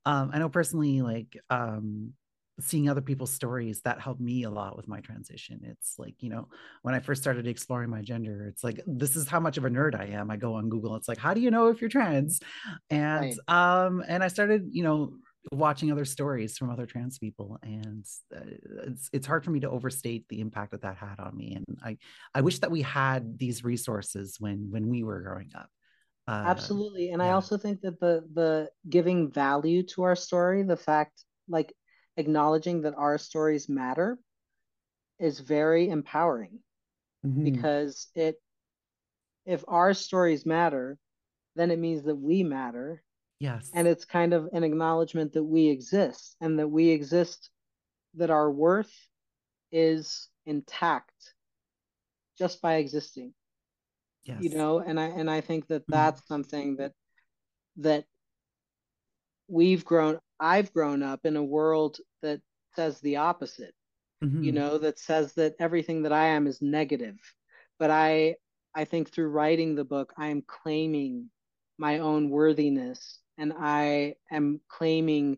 [0.06, 2.14] um i know personally like um
[2.60, 6.30] seeing other people's stories that helped me a lot with my transition it's like you
[6.30, 6.48] know
[6.82, 9.70] when i first started exploring my gender it's like this is how much of a
[9.70, 11.90] nerd i am i go on google it's like how do you know if you're
[11.90, 12.40] trans
[12.90, 13.86] and right.
[13.86, 15.14] um and i started you know
[15.52, 18.06] watching other stories from other trans people and
[18.36, 18.40] uh,
[18.88, 21.78] it's it's hard for me to overstate the impact that that had on me and
[21.84, 21.98] i
[22.34, 25.70] i wish that we had these resources when when we were growing up
[26.28, 27.30] uh, absolutely and yeah.
[27.30, 31.74] i also think that the the giving value to our story the fact like
[32.18, 34.18] acknowledging that our stories matter
[35.20, 36.60] is very empowering
[37.26, 37.44] mm-hmm.
[37.44, 38.36] because it
[39.46, 40.98] if our stories matter
[41.56, 43.02] then it means that we matter
[43.40, 43.70] Yes.
[43.74, 47.50] And it's kind of an acknowledgement that we exist and that we exist,
[48.16, 48.94] that our worth
[49.72, 51.34] is intact
[52.38, 53.34] just by existing.
[54.28, 54.42] Yes.
[54.42, 55.94] You know, and I and I think that mm-hmm.
[55.94, 56.34] that's mm-hmm.
[56.34, 56.92] something that
[57.78, 58.06] that
[59.48, 62.42] we've grown I've grown up in a world that
[62.76, 63.74] says the opposite.
[64.24, 64.44] Mm-hmm.
[64.44, 67.18] You know, that says that everything that I am is negative.
[67.80, 68.36] But I
[68.76, 71.30] I think through writing the book I am claiming
[71.78, 75.38] my own worthiness and I am claiming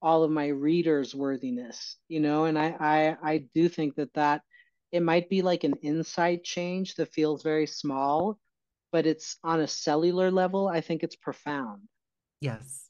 [0.00, 4.42] all of my readers' worthiness, you know, and I, I, I do think that that
[4.92, 8.38] it might be like an insight change that feels very small,
[8.92, 10.68] but it's on a cellular level.
[10.68, 11.82] I think it's profound.
[12.40, 12.88] Yes.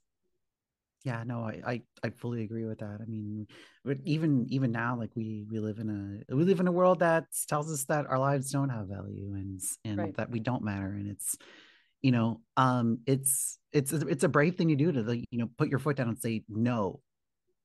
[1.05, 2.99] Yeah, no, I, I, I fully agree with that.
[3.01, 3.47] I mean,
[4.05, 7.27] even even now, like we we live in a we live in a world that
[7.49, 10.17] tells us that our lives don't have value and and right.
[10.17, 11.37] that we don't matter, and it's
[12.03, 15.49] you know um it's it's it's a brave thing to do to the, you know
[15.59, 17.01] put your foot down and say no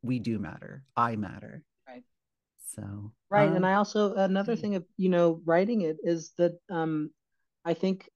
[0.02, 1.64] we do matter i matter
[2.76, 6.58] so right um, and i also another thing of you know writing it is that
[6.70, 7.10] um
[7.66, 8.10] i think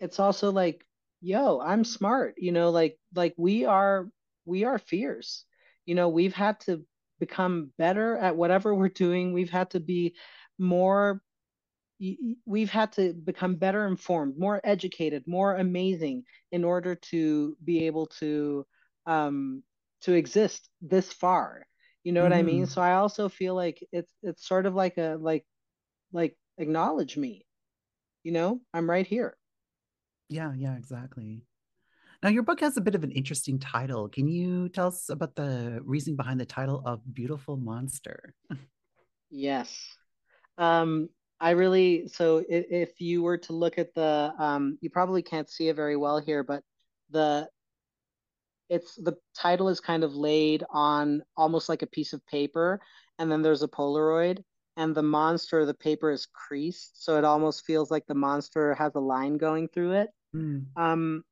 [0.00, 0.84] it's also like
[1.20, 4.08] yo i'm smart you know like like we are
[4.44, 5.44] we are fierce.
[5.86, 6.84] You know we've had to
[7.20, 9.32] become better at whatever we're doing.
[9.32, 10.14] We've had to be
[10.58, 11.22] more
[12.44, 18.06] we've had to become better informed, more educated, more amazing in order to be able
[18.06, 18.66] to
[19.06, 19.62] um,
[20.02, 21.66] to exist this far.
[22.04, 22.30] You know mm-hmm.
[22.30, 22.62] what I mean?
[22.62, 22.70] Mm-hmm.
[22.70, 25.44] So I also feel like it's it's sort of like a like
[26.12, 27.46] like acknowledge me.
[28.22, 29.36] You know, I'm right here.
[30.28, 31.42] Yeah, yeah, exactly.
[32.22, 34.08] Now, your book has a bit of an interesting title.
[34.08, 38.34] Can you tell us about the reason behind the title of Beautiful Monster?
[39.30, 39.76] yes.
[40.56, 45.20] Um, I really so if, if you were to look at the um, you probably
[45.22, 46.62] can't see it very well here, but
[47.10, 47.48] the
[48.68, 52.80] it's the title is kind of laid on almost like a piece of paper,
[53.18, 54.42] and then there's a Polaroid,
[54.76, 58.94] and the monster the paper is creased, so it almost feels like the monster has
[58.94, 60.10] a line going through it.
[60.34, 60.64] Mm.
[60.76, 61.24] Um,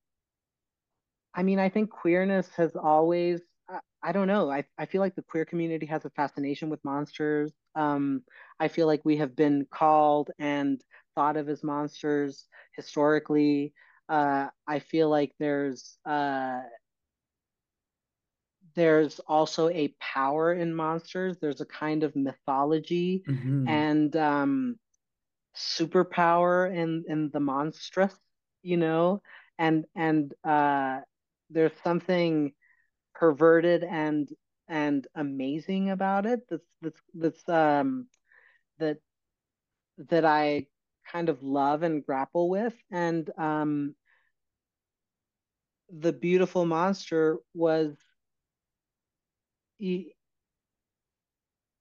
[1.35, 4.51] I mean, I think queerness has always, I, I don't know.
[4.51, 7.53] I, I feel like the queer community has a fascination with monsters.
[7.75, 8.23] Um,
[8.61, 10.83] I feel like we have been called and
[11.15, 13.73] thought of as monsters historically.
[14.09, 16.61] Uh, I feel like there's uh,
[18.75, 21.39] there's also a power in monsters.
[21.41, 23.67] There's a kind of mythology Mm-hmm.
[23.67, 24.77] and um,
[25.57, 28.17] superpower in in the monstrous,
[28.63, 29.23] you know,
[29.59, 31.01] and and uh,
[31.51, 32.53] there's something
[33.15, 34.29] perverted and
[34.69, 36.41] and amazing about it.
[36.49, 38.07] That's that's that's um
[38.79, 38.99] that
[40.11, 40.67] that I
[41.11, 42.75] kind of love and grapple with.
[42.91, 43.95] And um,
[45.91, 47.97] the beautiful monster was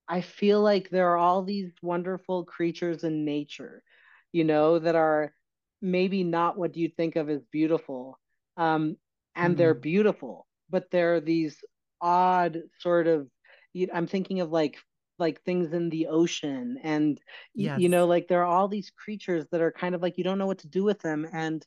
[0.08, 3.84] I feel like there are all these wonderful creatures in nature,
[4.32, 5.34] you know, that are
[5.82, 8.20] maybe not what you think of as beautiful.
[8.58, 8.98] Um,
[9.36, 9.76] and they're Mm.
[9.76, 11.64] beautiful, but they're these
[12.02, 13.30] odd sort of,
[13.74, 14.78] you, I'm thinking of like
[15.20, 17.22] like things in the ocean and
[17.54, 20.40] you know like there are all these creatures that are kind of like you don't
[20.40, 21.66] know what to do with them and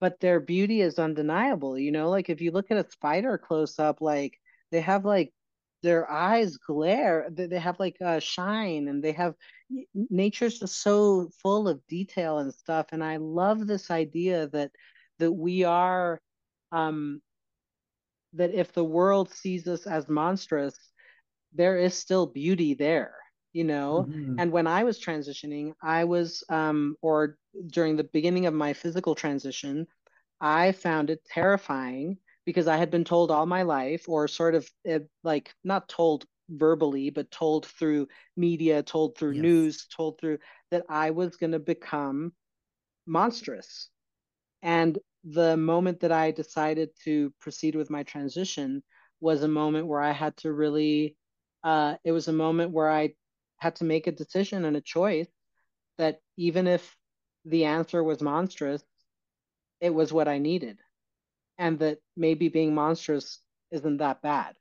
[0.00, 3.78] but their beauty is undeniable you know like if you look at a spider close
[3.78, 4.38] up like
[4.70, 5.32] they have like
[5.82, 9.34] their eyes glare they, they have like a shine and they have
[10.10, 14.70] nature's just so full of detail and stuff and i love this idea that
[15.18, 16.20] that we are
[16.72, 17.20] um
[18.34, 20.76] that if the world sees us as monstrous
[21.52, 23.14] there is still beauty there
[23.52, 24.38] you know Mm-hmm.
[24.38, 27.36] and when i was transitioning i was um or
[27.68, 29.86] during the beginning of my physical transition
[30.40, 34.68] I found it terrifying because I had been told all my life, or sort of
[34.90, 39.34] uh, like not told verbally, but told through media, told through Yes.
[39.34, 40.38] news, told through
[40.70, 42.32] that I was going to become
[43.06, 43.90] monstrous.
[44.62, 48.82] And the moment that I decided to proceed with my transition
[49.20, 51.16] was a moment where I had to really,
[51.64, 53.14] uh, it was a moment where I
[53.58, 55.28] had to make a decision and a choice
[55.98, 56.96] that even if
[57.44, 58.82] the answer was monstrous,
[59.80, 60.81] it was what I needed
[61.62, 63.38] and that maybe being monstrous
[63.70, 64.56] isn't that bad,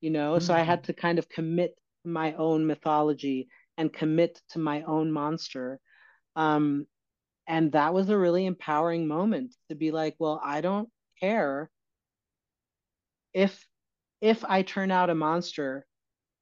[0.00, 0.38] you know?
[0.38, 4.82] So I had to kind of commit to my own mythology and commit to my
[4.82, 5.80] own monster.
[6.36, 6.86] Um,
[7.48, 10.88] and that was a really empowering moment to be like, well, I don't
[11.18, 11.70] care
[13.32, 13.66] if
[14.20, 15.84] if I turn out a monster,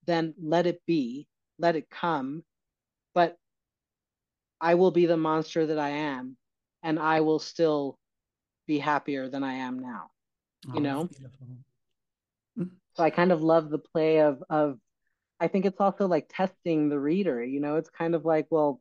[0.06, 1.26] then let it be,
[1.58, 2.44] let it come,
[3.14, 3.38] but
[4.60, 6.36] I will be the monster that I am,
[6.82, 7.98] and I will still
[8.66, 10.10] be happier than I am now,
[10.64, 11.08] you Oh, that's know?
[12.94, 14.78] So I kind of love the play of of
[15.40, 18.80] I think it's also like testing the reader, you know, it's kind of like, well,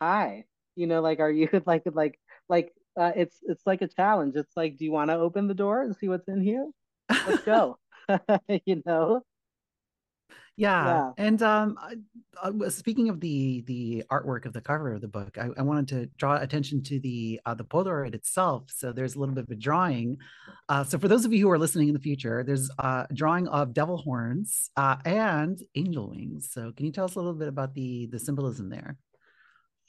[0.00, 0.44] hi,
[0.76, 4.36] you know, like are you like like like uh, it's it's like a challenge.
[4.36, 6.70] It's like, do you want to open the door and see what's in here?
[7.26, 7.78] Let's go.
[8.66, 9.22] you know?
[10.56, 15.08] Yeah, Yeah, and um, I speaking of the the artwork of the cover of the
[15.08, 18.64] book, I, I wanted to draw attention to the uh, the Polaroid itself.
[18.68, 20.18] So there's a little bit of a drawing.
[20.68, 23.14] Uh, so for those of you who are listening in the future, there's uh, a
[23.14, 26.50] drawing of devil horns uh, and angel wings.
[26.52, 28.96] So can you tell us a little bit about the the symbolism there?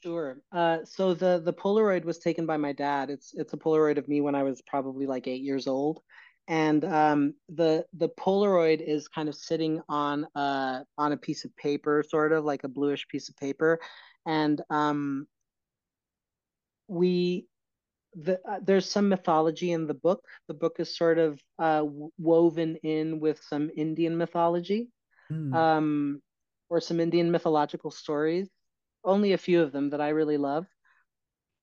[0.06, 0.38] sure.
[0.52, 3.10] Uh, so the the Polaroid was taken by my dad.
[3.10, 6.02] It's it's a Polaroid of me when I was probably like eight years old.
[6.48, 11.56] And um, the the Polaroid is kind of sitting on a on a piece of
[11.56, 13.80] paper, sort of like a bluish piece of paper,
[14.26, 15.28] and um,
[16.88, 17.48] we
[18.16, 20.24] the, uh, there's some mythology in the book.
[20.48, 21.84] The book is sort of uh,
[22.18, 24.90] woven in with some Indian mythology,
[25.32, 26.22] Mm, um,
[26.70, 28.50] or some Indian mythological stories.
[29.04, 30.66] Only a few of them that I really love,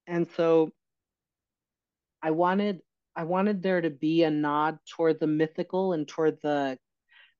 [0.07, 0.71] and so
[2.23, 2.83] I wanted
[3.16, 6.79] I wanted there to be a nod toward the mythical and toward the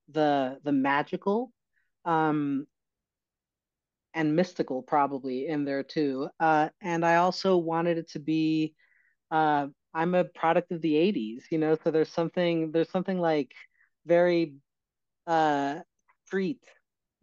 [0.09, 1.51] the the magical,
[2.05, 2.67] um,
[4.13, 6.29] and mystical probably in there too.
[6.39, 8.75] Uh, and I also wanted it to be
[9.31, 13.53] uh, I'm a product of the 80s, you know, so there's something there's something like
[14.05, 14.55] very
[15.27, 15.79] uh
[16.25, 16.61] street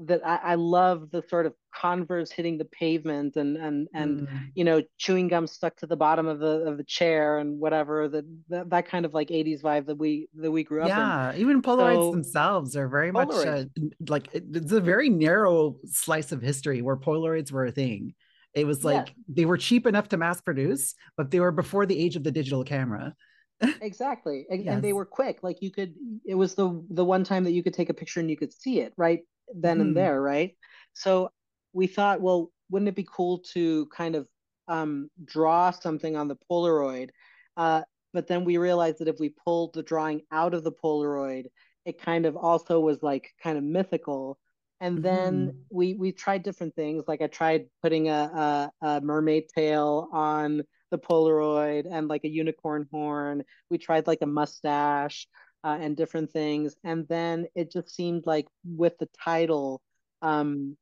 [0.06, 4.50] that I, I love the sort of Converse hitting the pavement and and and mm.
[4.54, 8.08] you know chewing gum stuck to the bottom of the of the chair and whatever
[8.08, 10.96] that that, that kind of like 80s vibe that we that we grew up in.
[10.96, 15.76] Yeah, even Polaroids So themselves are very much Polaroids, uh, like it's a very narrow
[15.84, 18.14] slice of history where Polaroids were a thing.
[18.52, 21.86] It was yes, like they were cheap enough to mass produce, but they were before
[21.86, 23.14] the age of the digital camera.
[23.80, 24.46] exactly.
[24.48, 25.42] And, and they were quick.
[25.42, 25.94] Like you could
[26.24, 28.52] it was the the one time that you could take a picture and you could
[28.52, 29.20] see it right
[29.54, 29.94] then and Mhm.
[29.94, 30.56] there, right?
[30.94, 31.30] So
[31.72, 34.28] we thought, well, wouldn't it be cool to kind of
[34.68, 37.10] um, draw something on the Polaroid?
[37.56, 37.82] Uh,
[38.12, 41.46] but then we realized that if we pulled the drawing out of the Polaroid,
[41.84, 44.38] it kind of also was like kind of mythical.
[44.80, 45.58] And then mm-hmm.
[45.70, 47.04] we we tried different things.
[47.06, 52.28] Like I tried putting a, a, a mermaid tail on the Polaroid and like a
[52.28, 53.44] unicorn horn.
[53.70, 55.26] We tried like a mustache
[55.64, 56.76] uh, and different things.
[56.84, 59.80] And then it just seemed like with the title,
[60.22, 60.76] um,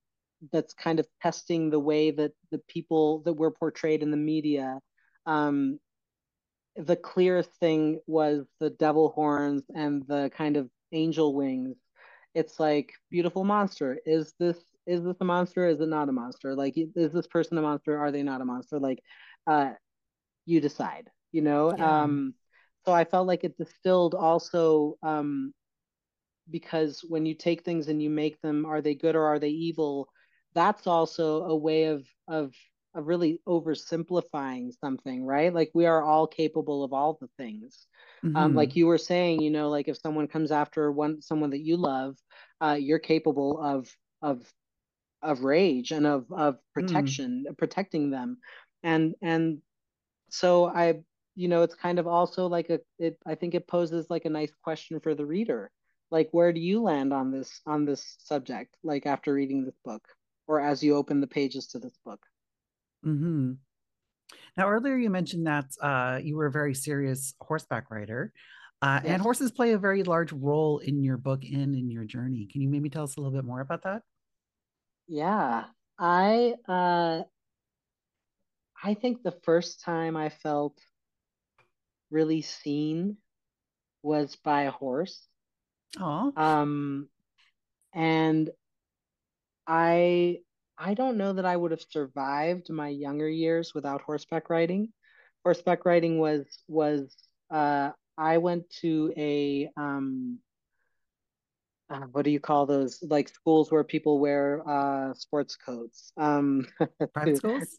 [0.52, 4.78] that's kind of testing the way that the people that were portrayed in the media.
[5.26, 5.78] Um,
[6.76, 11.76] the clearest thing was the devil horns and the kind of angel wings.
[12.34, 13.98] It's like beautiful monster.
[14.06, 15.66] Is this is this a monster?
[15.66, 16.54] Is it not a monster?
[16.54, 17.98] Like is this person a monster?
[17.98, 18.78] Are they not a monster?
[18.78, 19.02] Like
[19.46, 19.72] uh
[20.46, 21.74] you decide, you know?
[21.76, 22.02] Yeah.
[22.04, 22.34] Um
[22.88, 25.52] so I felt like it distilled also um
[26.50, 29.50] because when you take things and you make them, are they good or are they
[29.50, 30.08] evil?
[30.54, 32.54] That's also a way of of
[32.94, 35.52] of really oversimplifying something, right?
[35.52, 37.86] Like we are all capable of all the things.
[38.24, 38.36] Um, mm-hmm.
[38.38, 41.60] Um, like you were saying, you know, like if someone comes after one someone that
[41.60, 42.16] you love,
[42.62, 44.50] uh, you're capable of of
[45.22, 46.58] of rage and of of mm.
[46.72, 47.58] protection, mm.
[47.58, 48.38] protecting them,
[48.82, 49.58] and and
[50.30, 51.00] so I,
[51.38, 53.16] you know, it's kind of also like a it.
[53.24, 55.70] I think it poses like a nice question for the reader,
[56.10, 60.02] like where do you land on this on this subject, like after reading this book,
[60.48, 62.20] or as you open the pages to this book.
[63.06, 63.52] mm-hmm.
[64.56, 68.32] Now, earlier you mentioned that uh, you were a very serious horseback rider,
[68.82, 69.12] uh, yes.
[69.12, 72.48] and horses play a very large role in your book and in your journey.
[72.50, 74.02] Can you maybe tell us a little bit more about that?
[75.06, 75.66] Yeah,
[76.00, 77.22] I uh,
[78.82, 80.80] I think the first time I felt
[82.10, 83.16] really seen
[84.02, 85.26] was by a horse.
[86.00, 86.32] Oh.
[86.36, 87.08] Um,
[87.94, 88.50] and
[89.66, 90.38] I
[90.78, 94.92] I don't know that I would have survived my younger years without horseback riding.
[95.44, 97.16] Horseback riding was was
[97.50, 100.38] uh, I went to a um,
[101.90, 106.12] uh, what do you call those like schools where people wear uh, sports coats?
[106.16, 106.66] Um,
[107.14, 107.78] private schools.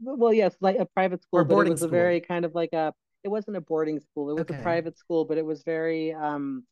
[0.00, 1.88] Well, yes, like a private school, or but it was school.
[1.88, 2.92] a very kind of like a.
[3.24, 4.30] It wasn't a boarding school.
[4.30, 4.58] It was okay.
[4.58, 6.64] a private school, but it was very um,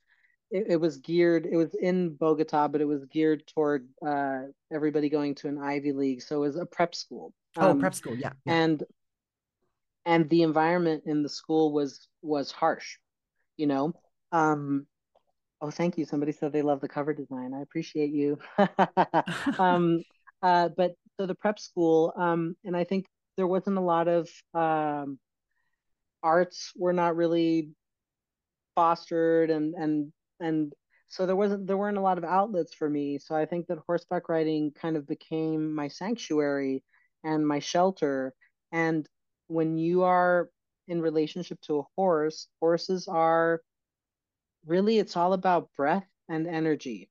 [0.50, 4.40] it, it, was geared it was in bogota but it was geared toward uh,
[4.72, 6.22] everybody going to an ivy league.
[6.22, 7.32] So it was a prep school.
[7.56, 8.16] Oh um, prep school.
[8.16, 8.82] Yeah, yeah, and
[10.06, 12.96] and the environment in the school was was harsh
[13.60, 13.92] you know?
[14.32, 14.86] Um
[15.60, 16.06] oh thank you.
[16.06, 17.52] Somebody said they love the cover design.
[17.54, 18.38] I appreciate you.
[19.58, 20.02] Um
[20.42, 23.04] uh but so the prep school um and i think
[23.36, 25.18] there wasn't a lot of um
[26.22, 27.70] arts were not really
[28.74, 30.72] fostered and and and
[31.08, 33.18] so there wasn't there weren't a lot of outlets for me.
[33.18, 36.82] So i think that horseback riding kind of became my sanctuary
[37.24, 38.32] and my shelter.
[38.72, 39.06] And
[39.48, 40.50] when you are
[40.88, 43.60] in relationship to a horse horses are
[44.66, 47.10] really it's all about breath and energy.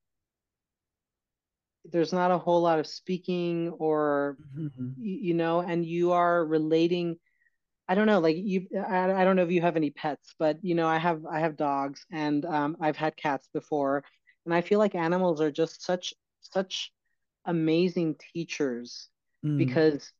[1.86, 4.92] There's not a whole lot of speaking or mm-hmm.
[4.98, 7.18] you know and you are relating
[7.90, 10.64] I don't know, like you, I, I don't know if you have any pets, but
[10.64, 14.04] you know, I have, I have dogs and um, I've had cats before,
[14.46, 16.92] and I feel like animals are just such, such
[17.46, 19.10] amazing teachers
[19.44, 19.58] mm.
[19.58, 20.14] because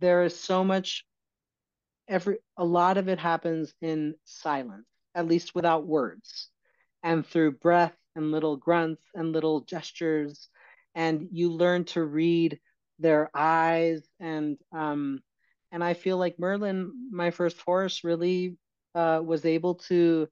[0.00, 1.06] there is so much,
[2.08, 6.48] every, a lot of it happens in silence, at least without words,
[7.04, 10.48] and through breath and little grunts and little gestures,
[10.96, 12.58] and you learn to read
[12.98, 15.20] their eyes and um,
[15.72, 18.56] and I feel like Merlin, my first horse, really
[18.94, 20.28] uh, was able to,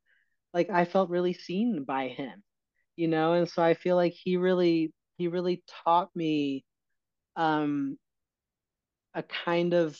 [0.55, 2.43] like, I felt really seen by him,
[2.97, 6.65] you know, and so I feel like he really, he really taught me
[7.37, 7.99] um,
[9.15, 9.99] a kind of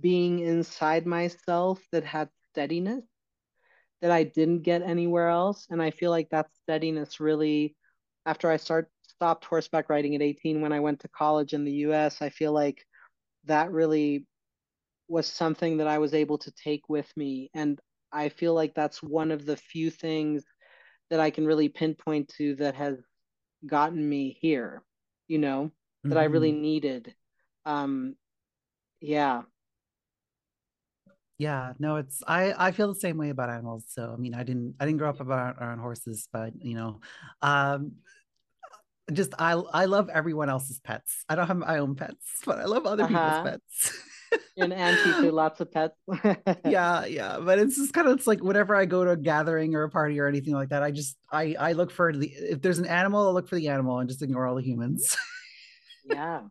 [0.00, 3.04] being inside myself that had steadiness
[4.00, 7.76] that I didn't get anywhere else, and I feel like that steadiness really,
[8.26, 11.72] after I start stopped horseback riding at 18 when I went to college in the
[11.88, 12.84] U.S., I feel like
[13.44, 14.26] that really
[15.08, 17.50] was something that I was able to take with me.
[17.54, 17.78] And
[18.12, 20.44] I feel like that's one of the few things
[21.10, 22.98] that I can really pinpoint to that has
[23.66, 24.82] gotten me here,
[25.28, 26.10] you know, mm-hmm.
[26.10, 26.62] that I really mm-hmm.
[26.62, 27.14] needed.
[27.66, 28.14] Um,
[29.00, 29.42] yeah.
[31.38, 33.86] Yeah, no, it's I I feel the same way about animals.
[33.88, 37.00] So I mean, I didn't I didn't grow up about around horses, but you know,
[37.40, 37.92] um,
[39.10, 41.24] just I I love everyone else's pets.
[41.28, 43.42] I don't have my own pets, but I love other uh-huh.
[43.42, 43.98] people's pets.
[44.56, 45.96] An auntie to lots of pets.
[46.64, 49.74] yeah, yeah, but it's just kind of it's like whenever I go to a gathering
[49.74, 52.62] or a party or anything like that, I just I I look for the if
[52.62, 55.16] there's an animal, I look for the animal and just ignore all the humans.
[56.04, 56.42] yeah,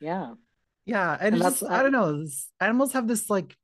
[0.00, 0.34] yeah,
[0.86, 2.24] yeah, and, and just, I don't know.
[2.60, 3.56] Animals have this like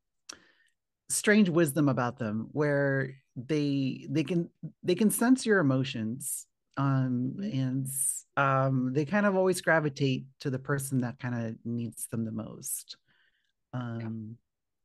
[1.10, 4.50] strange wisdom about them where they they can
[4.82, 6.47] they can sense your emotions
[6.78, 7.60] um mm-hmm.
[7.60, 7.86] and
[8.36, 12.32] um they kind of always gravitate to the person that kind of needs them the
[12.32, 12.96] most
[13.74, 14.36] um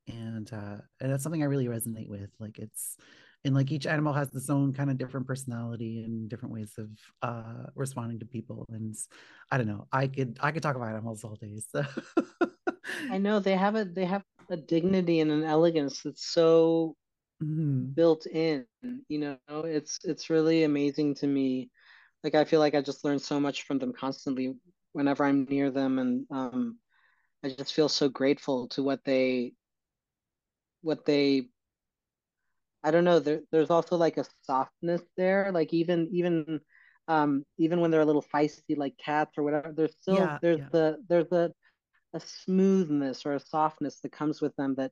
[0.07, 0.15] yeah.
[0.15, 2.97] and uh and that's something i really resonate with like it's
[3.45, 6.89] and like each animal has its own kind of different personality and different ways of
[7.21, 8.95] uh responding to people and
[9.51, 11.85] i don't know i could i could talk about animals all day so
[13.11, 16.95] i know they have a they have a dignity and an elegance that's so
[17.41, 17.85] mm-hmm.
[17.93, 18.65] built in
[19.07, 21.69] you know it's it's really amazing to me
[22.23, 24.55] like i feel like i just learn so much from them constantly
[24.93, 26.77] whenever i'm near them and um
[27.43, 29.53] i just feel so grateful to what they
[30.81, 31.47] what they
[32.83, 36.59] i don't know there, there's also like a softness there like even even
[37.07, 40.59] um even when they're a little feisty like cats or whatever there's still yeah, there's
[40.59, 40.69] yeah.
[40.71, 41.51] the there's a
[42.13, 44.91] a smoothness or a softness that comes with them that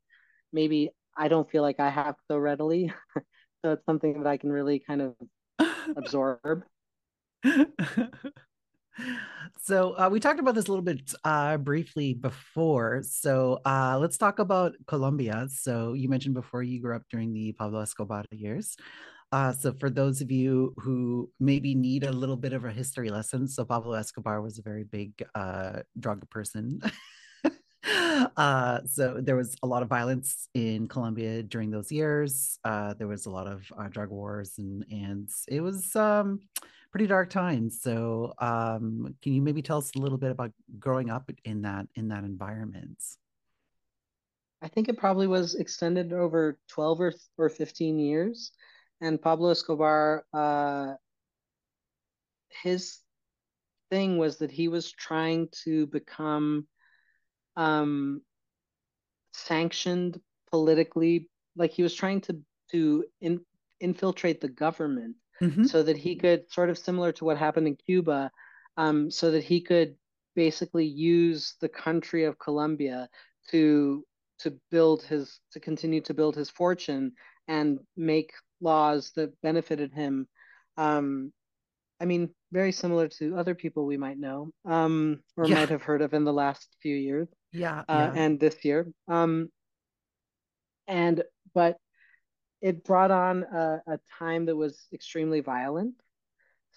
[0.51, 2.91] maybe I don't feel like I have so readily.
[3.63, 5.15] so it's something that I can really kind of
[5.95, 6.63] absorb.
[9.61, 13.01] so uh, we talked about this a little bit uh, briefly before.
[13.03, 15.47] So uh, let's talk about Colombia.
[15.49, 18.75] So you mentioned before you grew up during the Pablo Escobar years.
[19.31, 23.09] Uh, so for those of you who maybe need a little bit of a history
[23.09, 26.81] lesson, so Pablo Escobar was a very big uh, drug person.
[28.35, 32.59] uh, so there was a lot of violence in Colombia during those years.
[32.65, 36.41] There was a lot of drug wars, and and it was um,
[36.91, 37.81] pretty dark times.
[37.81, 41.87] So um, can you maybe tell us a little bit about growing up in that
[41.95, 43.01] in that environment?
[44.61, 48.51] I think it probably was extended over twelve or or fifteen years
[49.01, 50.93] and Pablo Escobar, uh,
[52.63, 52.99] his
[53.89, 56.67] thing was that he was trying to become
[57.55, 58.21] um,
[59.33, 60.21] sanctioned
[60.51, 62.39] politically, like he was trying to
[62.71, 63.41] to in,
[63.81, 65.63] infiltrate the government mm-hmm.
[65.65, 68.31] so that he could sort of similar to what happened in Cuba,
[68.77, 69.95] um, so that he could
[70.35, 73.09] basically use the country of Colombia
[73.49, 74.05] to
[74.39, 77.11] to build his to continue to build his fortune
[77.47, 80.27] and make laws that benefited him.
[80.77, 81.31] Um,
[81.99, 85.55] I mean, very similar to other people we might know um, or yeah.
[85.55, 87.27] might have heard of in the last few years.
[87.51, 88.21] Yeah, uh, yeah.
[88.21, 88.87] and this year.
[89.07, 89.49] Um,
[90.87, 91.23] and
[91.53, 91.77] but
[92.61, 95.95] it brought on a, a time that was extremely violent.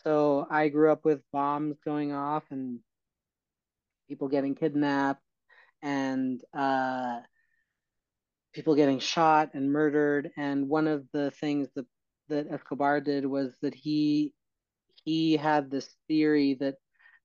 [0.03, 2.80] So I grew up with bombs going off and
[4.09, 5.22] people getting kidnapped
[5.82, 7.20] and uh,
[8.53, 10.30] people getting shot and murdered.
[10.37, 11.87] And one of the things that,
[12.28, 14.32] that Escobar did was that he
[15.05, 16.76] he had this theory that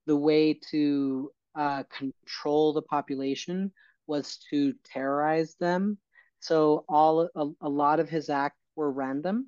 [0.05, 3.71] the way to uh, control the population
[4.05, 5.97] was to terrorize them.
[6.39, 9.47] So all a, a lot of his acts were random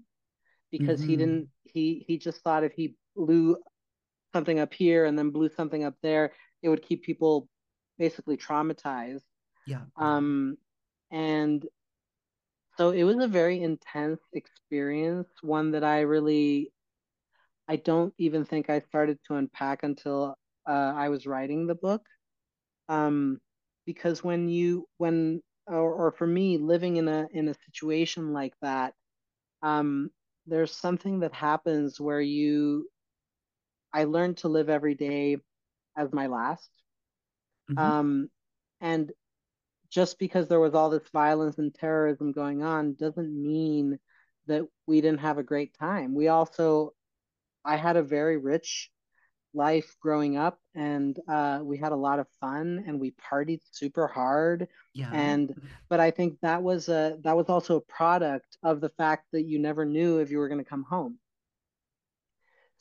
[0.72, 1.10] because mm-hmm.
[1.10, 3.58] he didn't he he just thought if he blew
[4.34, 6.32] something up here and then blew something up there,
[6.62, 7.48] it would keep people
[7.98, 9.24] basically traumatized.
[9.68, 9.82] Yeah.
[9.98, 10.58] Um,
[11.12, 11.66] and
[12.78, 16.72] so it was a very intense experience, one that I really,
[17.68, 20.36] I don't even think I started to unpack until
[20.68, 22.02] uh, I was writing the book.
[22.89, 23.39] Um,
[23.86, 28.53] because when you, when, or, or for me, living in a in a situation like
[28.62, 28.93] that,
[29.62, 30.09] um,
[30.47, 32.89] there's something that happens where you,
[33.93, 35.38] I learned to live every day
[35.95, 36.70] as my last.
[37.70, 37.80] Mm-hmm.
[37.80, 38.30] Um,
[38.80, 39.12] and
[39.89, 43.99] just because there was all this violence and terrorism going on doesn't mean
[44.47, 46.16] that we didn't have a great time.
[46.16, 46.93] We also,
[47.64, 48.89] I had a very rich
[49.54, 54.08] life growing up and uh, we had a lot of fun and we partied super
[54.08, 54.68] hard.
[54.93, 55.12] Yeah.
[55.14, 55.54] And
[55.89, 59.43] but i think that was a that was also a product of the fact that
[59.43, 61.18] you never knew if you were going to come home.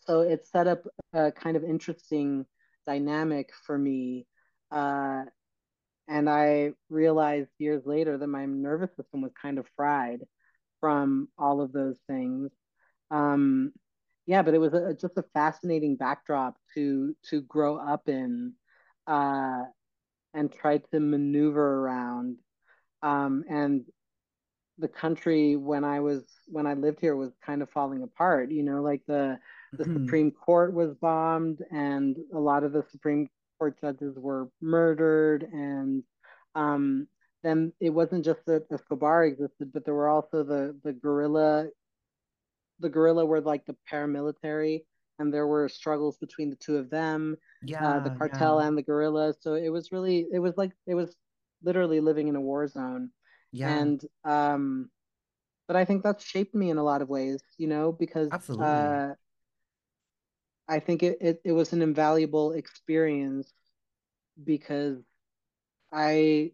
[0.06, 2.46] So it set up a kind of interesting
[2.86, 4.26] dynamic for me
[4.70, 5.24] uh,
[6.08, 10.22] and I realized years later that my nervous system was kind of fried
[10.80, 12.50] from all of those things.
[13.10, 13.72] Um,
[14.30, 18.52] yeah, but it was a, just a fascinating backdrop to to grow up in
[19.08, 19.62] uh,
[20.32, 22.36] and try to maneuver around.
[23.02, 23.84] Um, and
[24.78, 28.52] the country when I was when I lived here was kind of falling apart.
[28.52, 29.40] You know, like the
[29.72, 30.04] the mm-hmm.
[30.04, 33.28] Supreme Court was bombed, and a lot of the Supreme
[33.58, 36.04] court judges were murdered and
[36.54, 37.08] um,
[37.42, 41.66] then it wasn't just that Escobar existed, but there were also the the guerrilla.
[42.80, 44.84] The guerrilla were like the paramilitary,
[45.18, 47.36] and there were struggles between the two of them.
[47.62, 48.68] Yeah, uh, the cartel yeah.
[48.68, 49.34] and the guerrilla.
[49.40, 51.14] So it was really, it was like it was
[51.62, 53.10] literally living in a war zone,
[53.52, 53.68] Yeah.
[53.68, 54.90] And um
[55.68, 58.66] but I think that's shaped me in a lot of ways, you know, because Absolutely.
[58.66, 59.14] uh
[60.68, 63.52] I think it, it, it was an invaluable experience
[64.44, 64.98] because
[65.92, 66.52] I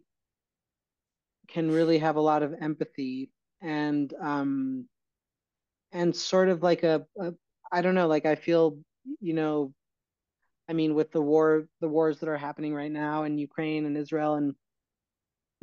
[1.47, 4.87] can really have a lot of empathy and um
[5.91, 7.33] and sort of like a, a
[7.71, 8.79] I don't know, like I feel,
[9.19, 9.73] you know,
[10.69, 13.97] I mean with the war the wars that are happening right now in Ukraine and
[13.97, 14.55] Israel and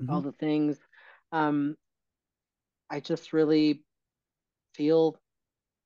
[0.09, 0.23] all Mhm.
[0.23, 0.79] the things,
[1.33, 1.77] um,
[2.91, 3.83] I just really
[4.75, 5.19] feel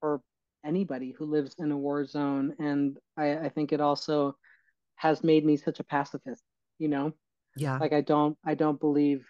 [0.01, 0.22] for
[0.64, 2.55] anybody who lives in a war zone.
[2.59, 4.36] And I, I think it also
[4.97, 6.45] has made me such a pacifist,
[6.78, 7.12] you know?
[7.57, 7.80] Yeah.
[7.80, 9.26] Like I don't I don't believe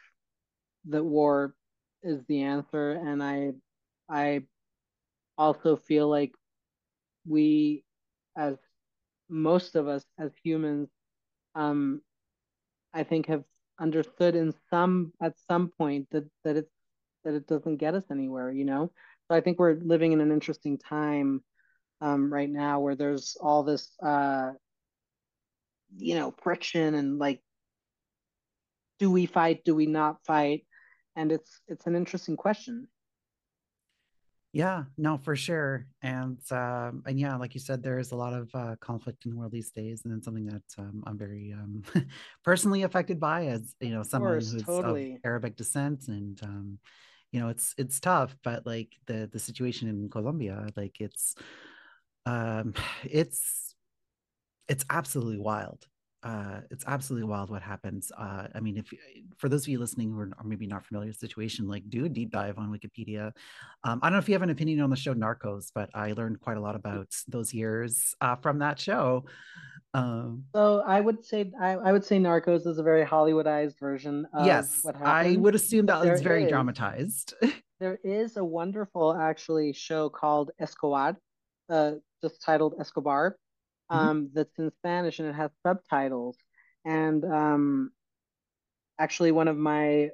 [0.86, 1.54] that war
[2.02, 2.92] is the answer.
[2.92, 3.52] And I
[4.10, 4.42] I
[5.38, 6.32] also feel like
[7.26, 7.84] we
[8.36, 8.56] as
[9.28, 10.88] most of us as humans,
[11.54, 12.02] um,
[12.92, 13.44] I think have
[13.80, 16.72] understood in some at some point that that it's
[17.24, 18.90] that it doesn't get us anywhere, you know?
[19.28, 21.42] So I think we're living in an interesting time
[22.00, 24.52] um, right now where there's all this uh,
[25.96, 27.42] you know friction and like
[28.98, 29.64] do we fight?
[29.64, 30.66] Do we not fight?
[31.16, 32.88] And it's it's an interesting question
[34.58, 35.86] Yeah, no, for sure.
[36.02, 39.30] And um, and yeah, like you said, there is a lot of uh, conflict in
[39.30, 41.84] the world these days, and it's something that um, I'm very um,
[42.44, 44.64] personally affected by, as you know, someone course who's
[45.14, 46.78] of Arabic descent, and um,
[47.30, 48.36] you know, it's it's tough.
[48.42, 51.36] But like the the situation in Colombia, like it's
[52.26, 53.76] um, it's
[54.66, 55.86] it's absolutely wild.
[56.22, 58.10] Uh, it's absolutely wild what happens.
[58.18, 58.92] Uh, I mean, if
[59.36, 62.06] for those of you listening who are, maybe not familiar with the situation, like do
[62.06, 63.32] a deep dive on Wikipedia.
[63.84, 66.12] Um, I don't know if you have an opinion on the show Narcos, but I
[66.12, 69.26] learned quite a lot about those years uh, from that show.
[69.94, 74.26] Um, so i would say I, I would say narcos is a very hollywoodized version
[74.34, 77.34] of yes, what I would assume that there was very is dramatized.
[77.80, 81.16] there is a wonderful actually show called escobar
[81.70, 81.92] uh,
[82.22, 83.36] just titled escobar
[83.92, 84.08] Mhm.
[84.10, 86.36] um, that's in spanish and it has subtitles
[86.84, 87.92] and um,
[88.98, 90.10] actually one of my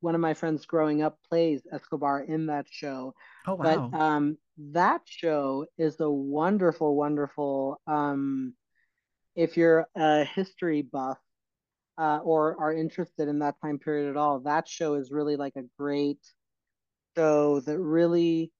[0.00, 3.14] one of my friends growing up plays Escobar in that show.
[3.46, 4.38] Oh But wow, um,
[4.72, 7.80] that show is a wonderful, wonderful.
[7.86, 8.54] Um,
[9.36, 11.18] if you're a history buff
[11.98, 15.56] uh, or are interested in that time period at all, that show is really like
[15.56, 16.20] a great
[17.16, 18.52] show that really,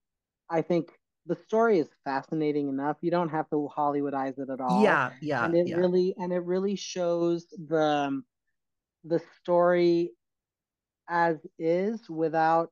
[0.50, 0.90] I think
[1.26, 2.98] the story is fascinating enough.
[3.02, 5.74] You don't have to Hollywoodize it at all, yeah, yeah, and it yeah.
[5.74, 8.22] really and it really shows the
[9.04, 10.12] the story
[11.08, 12.70] as is without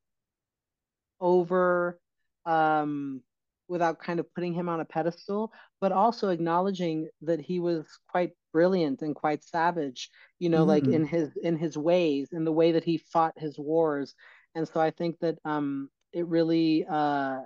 [1.21, 1.99] over
[2.47, 3.23] um
[3.69, 8.33] without kind of putting him on a pedestal but also acknowledging that he was quite
[8.53, 11.07] brilliant and quite savage you know like in Mhm.
[11.07, 14.15] his in his ways in the way that he fought his wars
[14.55, 17.41] and so i think that um it really uh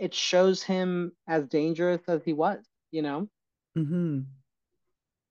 [0.00, 3.28] it shows him as dangerous as he was you know
[3.74, 4.30] Mhm.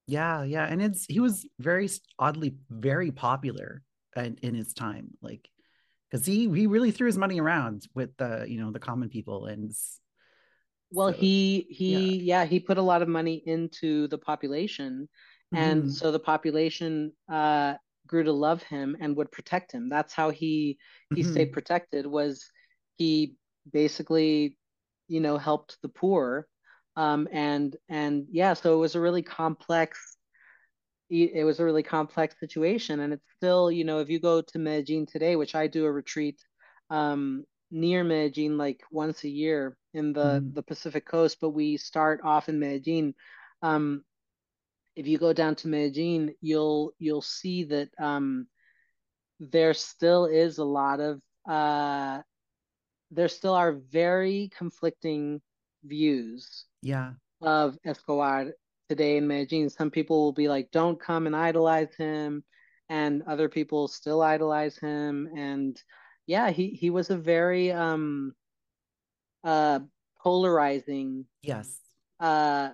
[0.08, 3.84] Yeah, yeah, and it's he was very oddly very popular
[4.16, 5.48] in, in his time, like
[6.10, 9.46] because he he really threw his money around with the you know the common people,
[9.48, 9.74] and
[10.92, 15.08] Well, so he he yeah, he put a lot of money into the population,
[15.54, 17.76] and hmm so the population uh
[18.08, 19.88] grew to love him and would protect him.
[19.90, 20.80] That's how he
[21.14, 22.44] he stayed hmm protected was
[22.98, 23.36] he
[23.72, 24.58] basically,
[25.08, 26.48] you know, helped the poor.
[26.96, 30.18] Um and and yeah, so it was a really complex
[31.10, 34.60] it was a really complex situation and it's still you know if you go to
[34.60, 36.40] medellin today which i do a retreat
[36.90, 41.78] um, near medellin like once a year in the hmm the pacific coast but we
[41.78, 43.14] start off in medellin
[43.64, 44.04] um,
[44.96, 48.48] if you go down to medellin you'll you'll see that um,
[49.40, 52.22] there still is a lot of uh,
[53.12, 55.42] there still are very conflicting
[55.84, 58.52] views yeah, of Escobar
[58.90, 59.70] today in Medellin.
[59.70, 62.44] Some people will be like, don't come and idolize him.
[62.90, 65.30] And other people still idolize him.
[65.38, 65.82] And
[66.26, 68.34] yeah, he, he was a very um,
[69.44, 69.80] uh,
[70.22, 71.78] polarizing yes,
[72.20, 72.70] uh,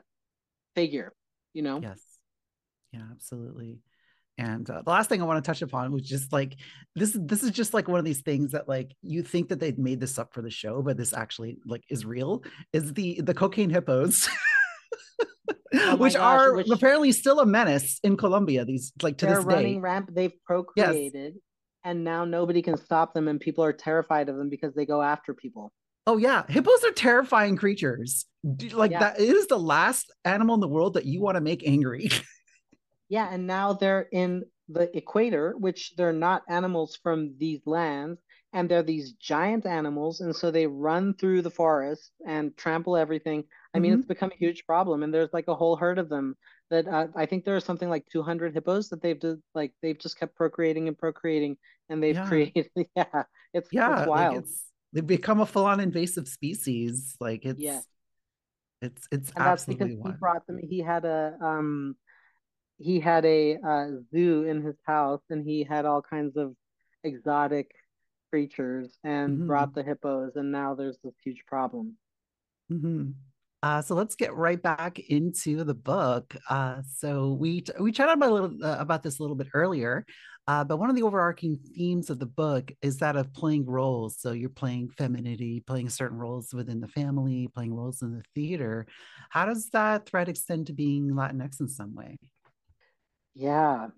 [0.74, 1.14] figure,
[1.54, 1.82] you know?
[1.82, 2.00] yes,
[2.92, 3.80] yeah, absolutely.
[4.38, 6.58] And uh, the last thing I want to touch upon was just like
[6.96, 7.16] this.
[7.20, 10.00] This is just like one of these things that like you think that they've made
[10.02, 12.44] this up for the show, but this actually like is real.
[12.74, 14.28] Is the the cocaine hippos,
[15.74, 18.66] Oh which gosh, are which apparently still a menace in Colombia.
[18.66, 19.54] These like to they're this day.
[19.54, 20.34] running ramp, they've
[20.76, 20.88] Yes.
[20.96, 21.36] procreated,
[21.86, 25.02] and now nobody can stop them, and people are terrified of them because they go
[25.02, 25.72] after people.
[26.08, 28.26] Oh yeah, hippos are terrifying creatures.
[28.74, 29.00] Like Yeah.
[29.00, 32.10] that is the last animal in the world that you want to make angry.
[33.10, 38.20] Yeah, and now they're in the equator, which they're not animals from these lands,
[38.54, 43.44] and they're these giant animals, and so they run through the forest and trample everything.
[43.74, 43.94] I mean, Mhm.
[43.94, 46.36] it's become a huge problem, and there's like a whole herd of them
[46.72, 50.00] that uh, I think there are something like 200 hippos that they've just, like they've
[50.00, 51.58] just kept procreating and procreating,
[51.90, 52.22] and they've Yeah.
[52.22, 52.70] created.
[52.96, 57.16] Yeah, it's it's Yeah, like it's they've become a full-on invasive species.
[57.20, 57.88] Like Yeah, it's
[58.82, 60.60] it's it's and that's because absolutely he brought them.
[60.60, 61.96] He had a um
[62.78, 66.56] he had a uh, zoo in his house, and he had all kinds of
[67.04, 67.72] exotic
[68.32, 69.76] creatures, and brought Mhm.
[69.76, 71.98] the hippos, and now there's this huge problem.
[72.70, 73.12] hmm
[73.64, 76.36] Uh, so let's get right back into the book.
[76.50, 80.06] Uh, so we we chatted about a little uh, about this a little bit earlier,
[80.48, 84.20] uh, but one of the overarching themes of the book is that of playing roles.
[84.22, 88.86] So you're playing femininity, playing certain roles within the family, playing roles in the theater.
[89.32, 92.20] How does that thread extend to being Latinx in some way?
[93.36, 93.90] Yeah,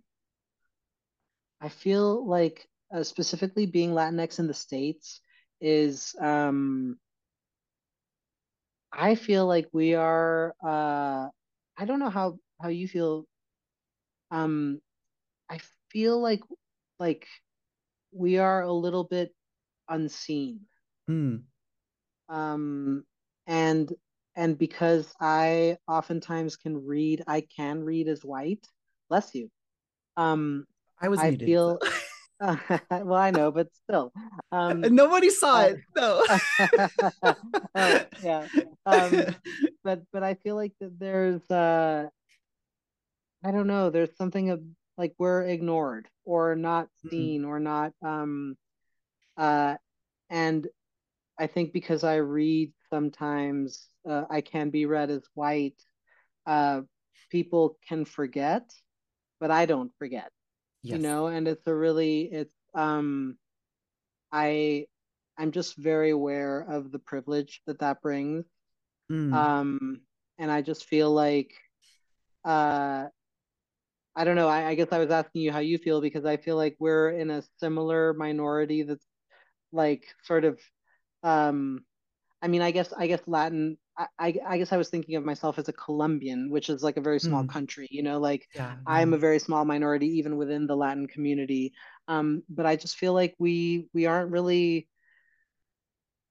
[1.61, 5.21] I feel like uh, specifically being Latinx in the States
[5.59, 6.99] is um
[8.91, 11.29] I feel like we are uh
[11.77, 13.25] I don't know how how you feel
[14.31, 14.81] um
[15.49, 15.59] I
[15.91, 16.41] feel like
[16.99, 17.27] like
[18.11, 19.33] we are a little bit
[19.89, 20.61] unseen.
[21.09, 21.43] Mm,
[22.29, 23.03] um
[23.47, 23.93] and
[24.35, 28.67] and because I oftentimes can read I can read as white
[29.09, 29.49] bless you
[30.17, 30.65] um
[31.01, 31.39] I was I muted.
[31.41, 31.45] So.
[31.45, 31.79] feel
[32.39, 34.11] well I know but still
[34.51, 35.77] um Nobody saw uh, it.
[35.95, 36.23] No.
[37.75, 38.47] oh yeah
[38.85, 39.25] um
[39.83, 42.07] but but I feel like that there's uh
[43.43, 44.61] I don't know there's something of
[44.97, 48.55] like we're ignored or not Mm, seen or not um
[49.37, 49.75] uh
[50.29, 50.67] and
[51.39, 55.81] I think because I read sometimes uh, I can be read as white
[56.45, 56.81] uh
[57.31, 58.71] people can forget
[59.39, 60.31] but I don't forget
[60.89, 63.37] you know and it's a really it's um
[64.31, 64.87] I
[65.37, 68.45] I'm just very aware of the privilege that that brings
[69.11, 70.01] Mm, um
[70.39, 71.53] and I just feel like
[72.45, 73.07] uh
[74.15, 74.47] I don't know.
[74.47, 77.11] I, I guess I was asking you how you feel because I feel like we're
[77.11, 79.05] in a similar minority that's
[79.71, 80.59] like sort of
[81.23, 81.85] um
[82.41, 85.25] I mean I guess I guess Latin I, I I guess I was thinking of
[85.25, 88.47] myself as a Colombian, which is like a very small mm, country, you know, like
[88.53, 88.75] yeah.
[88.85, 89.15] I'm Yeah.
[89.15, 91.73] a very small minority even within the Latin community.
[92.07, 94.87] Um, but I just feel like we we aren't really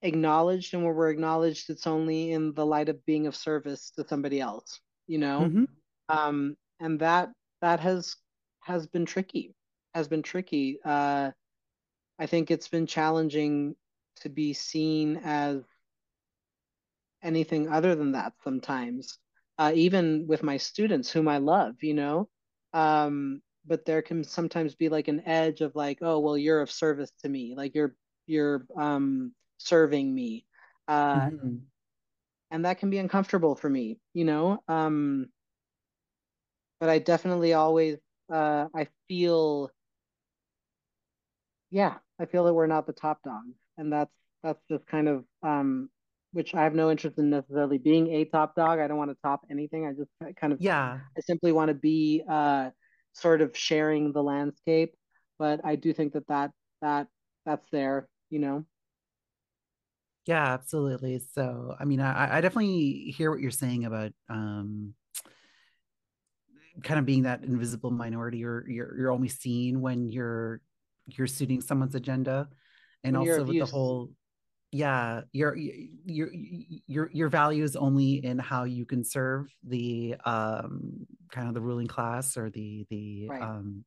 [0.02, 4.07] acknowledged, and where we're acknowledged, it's only in the light of being of service to
[4.07, 5.52] somebody else, you know?
[5.52, 5.66] hmm
[6.09, 7.30] Um, and that
[7.62, 8.16] that has
[8.62, 9.54] has been tricky,
[9.94, 10.80] has been tricky.
[10.84, 11.32] Uh,
[12.18, 13.76] I think it's been challenging
[14.16, 15.62] to be seen as
[17.23, 19.19] anything other than that sometimes,
[19.59, 22.29] uh, even with my students whom I love, you know.
[22.73, 26.71] Um, but there can sometimes be like an edge of like, oh, well, you're of
[26.71, 27.97] service to me, like you're
[28.27, 30.47] you're um, serving me,
[30.89, 31.67] uh, hmm
[32.51, 34.62] and that can be uncomfortable for me, you know.
[34.69, 35.29] Um,
[36.81, 37.99] but I definitely always
[38.33, 39.71] uh, I feel
[41.71, 44.12] yeah, I feel that we're not the top dogs, and that's
[44.43, 45.91] that's just kind of um,
[46.37, 48.78] which I have no interest in necessarily being a top dog.
[48.78, 49.87] I don't want to top anything.
[49.87, 51.01] I just kind of Yeah.
[51.16, 52.70] I simply want to be uh,
[53.14, 54.95] sort of sharing the landscape.
[55.39, 56.51] But I do think that that
[56.82, 57.09] that
[57.47, 58.66] that's there, you know.
[60.26, 61.20] Yeah, absolutely.
[61.32, 64.93] So, I mean, I, I definitely hear what you're saying about um,
[66.82, 68.39] kind of being that invisible minority.
[68.39, 70.61] You're you're you're only seen when you're
[71.07, 72.49] you're suiting someone's agenda,
[73.05, 74.11] and When also with the whole
[74.73, 76.29] yeah, your your
[76.87, 81.61] your your value is only in how you can serve the um kind of the
[81.61, 83.41] ruling class or the the right?
[83.41, 83.85] um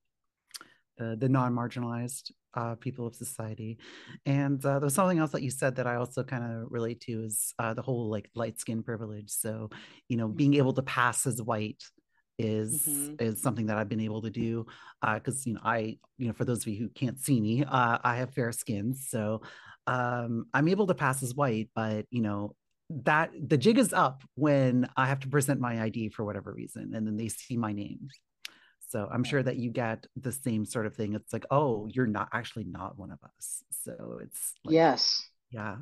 [0.98, 3.78] the, the non-marginalized uh, people of society.
[4.26, 7.24] And uh, there's something else that you said that I also kind of relate to
[7.24, 9.30] is uh, the whole like light skin privilege.
[9.30, 9.70] So,
[10.10, 11.84] you know, being able to pass as white
[12.38, 13.16] is Mm-hmm.
[13.20, 14.66] is something that I've been able to do
[15.02, 17.66] because uh, you know I you know for those of you who can't see me
[17.66, 19.42] uh, I have fair skin so
[19.90, 22.56] um, I'm able to pass as white but you know
[22.92, 26.94] that the jig is up when I have to present my ID for whatever reason
[26.96, 28.10] and then they see my name
[28.90, 31.14] so I'm sure that you get the same sort of thing.
[31.14, 33.64] It's like, oh, you're not actually not one of us.
[33.84, 35.78] So it's like, Yes, yeah.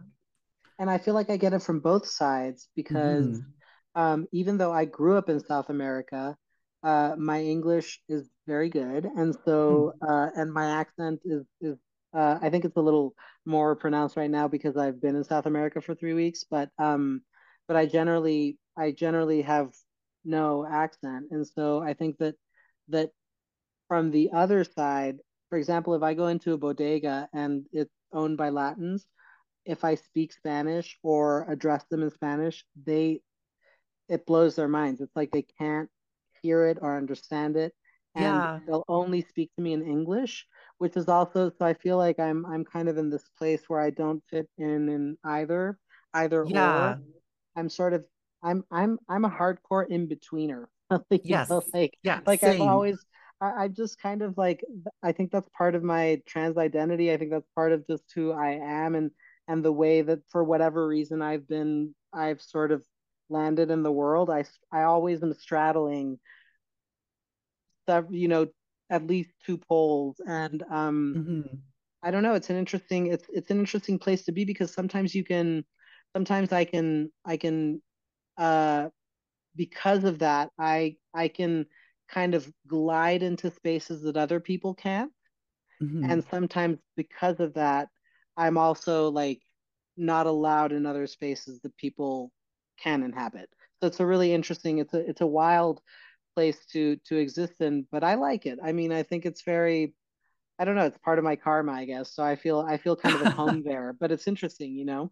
[0.79, 3.51] and I feel like I get it from both sides because Mm-hmm.
[3.95, 6.35] um, even though I grew up in South America,
[6.83, 10.07] uh, my English is very good, and so Mm-hmm.
[10.07, 11.77] uh, and my accent is is
[12.13, 13.13] uh, I think it's a little
[13.45, 17.21] more pronounced right now because I've been in South America for three weeks, but um,
[17.67, 19.73] but I generally I generally have
[20.25, 22.35] no accent, and so I think that
[22.89, 23.11] that
[23.87, 28.37] from the other side, for example, if I go into a bodega and it's owned
[28.37, 29.05] by Latins,
[29.65, 33.21] if I speak Spanish or address them in Spanish, they
[34.09, 35.01] it blows their minds.
[35.01, 35.89] It's like they can't
[36.41, 37.73] hear it or understand it.
[38.15, 38.59] And Yeah.
[38.65, 40.47] they'll only speak to me in English,
[40.79, 43.79] which is also so I feel like I'm I'm kind of in this place where
[43.81, 45.77] I don't fit in in either
[46.13, 46.49] either or.
[46.49, 46.95] Yeah.
[47.55, 48.05] I'm sort of
[48.43, 50.65] I'm I'm I'm a hardcore in betweener.
[51.23, 51.49] Yes.
[51.49, 52.21] know, like Yeah.
[52.25, 53.03] like I've always
[53.41, 54.63] I, I just kind of like
[55.03, 57.11] I think that's part of my trans identity.
[57.11, 59.11] I think that's part of just who I am and
[59.47, 62.83] and the way that for whatever reason I've been I've sort of
[63.29, 64.29] landed in the world.
[64.29, 66.19] I I always am straddling
[68.09, 68.47] you know
[68.89, 71.67] at least two poles and um hmm
[72.03, 72.35] I don't know.
[72.35, 75.65] It's an interesting it's it's an interesting place to be because sometimes you can
[76.15, 77.81] sometimes I can I can
[78.37, 78.89] uh
[79.55, 81.67] because of that, I I can
[82.09, 85.13] kind of glide into spaces that other people can't.
[86.01, 87.89] And hmm sometimes because of that,
[88.37, 89.41] I'm also like
[89.97, 92.31] not allowed in other spaces that people
[92.79, 93.49] can inhabit.
[93.81, 95.81] So it's a really interesting, it's a it's a wild
[96.37, 98.59] place to to exist in, but I like it.
[98.63, 99.93] I mean, I think it's very,
[100.59, 102.13] I don't know, it's part of my karma, I guess.
[102.15, 105.11] So I feel I feel kind of at home there, but it's interesting, you know?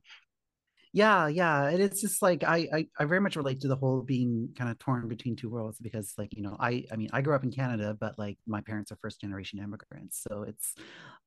[0.93, 1.65] Yeah, yeah.
[1.67, 4.69] And it's just like I, I I very much relate to the whole being kind
[4.71, 7.43] of torn between two worlds because like, you know, I I mean, I grew up
[7.43, 10.26] in Canada, but like my parents are first generation immigrants.
[10.30, 10.73] So it's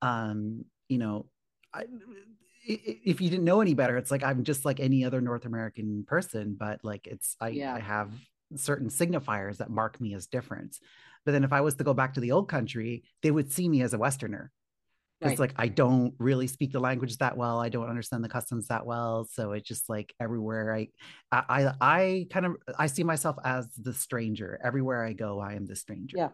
[0.00, 1.26] um, you know,
[1.74, 1.84] I
[2.66, 6.04] if you didn't know any better, it's like I'm just like any other North American
[6.06, 8.10] person, but like it's I Yeah, I have
[8.56, 10.78] certain signifiers that mark me as different.
[11.24, 13.68] But then if I was to go back to the old country, they would see
[13.68, 14.50] me as a Westerner
[15.20, 15.38] right.
[15.38, 17.60] like I don't really speak the language that well.
[17.60, 19.24] I don't understand the customs that well.
[19.30, 20.88] So it's just like everywhere I
[21.32, 24.60] I I kind of I see myself as the stranger.
[24.64, 26.18] Everywhere I go, I am the stranger.
[26.18, 26.30] Yeah.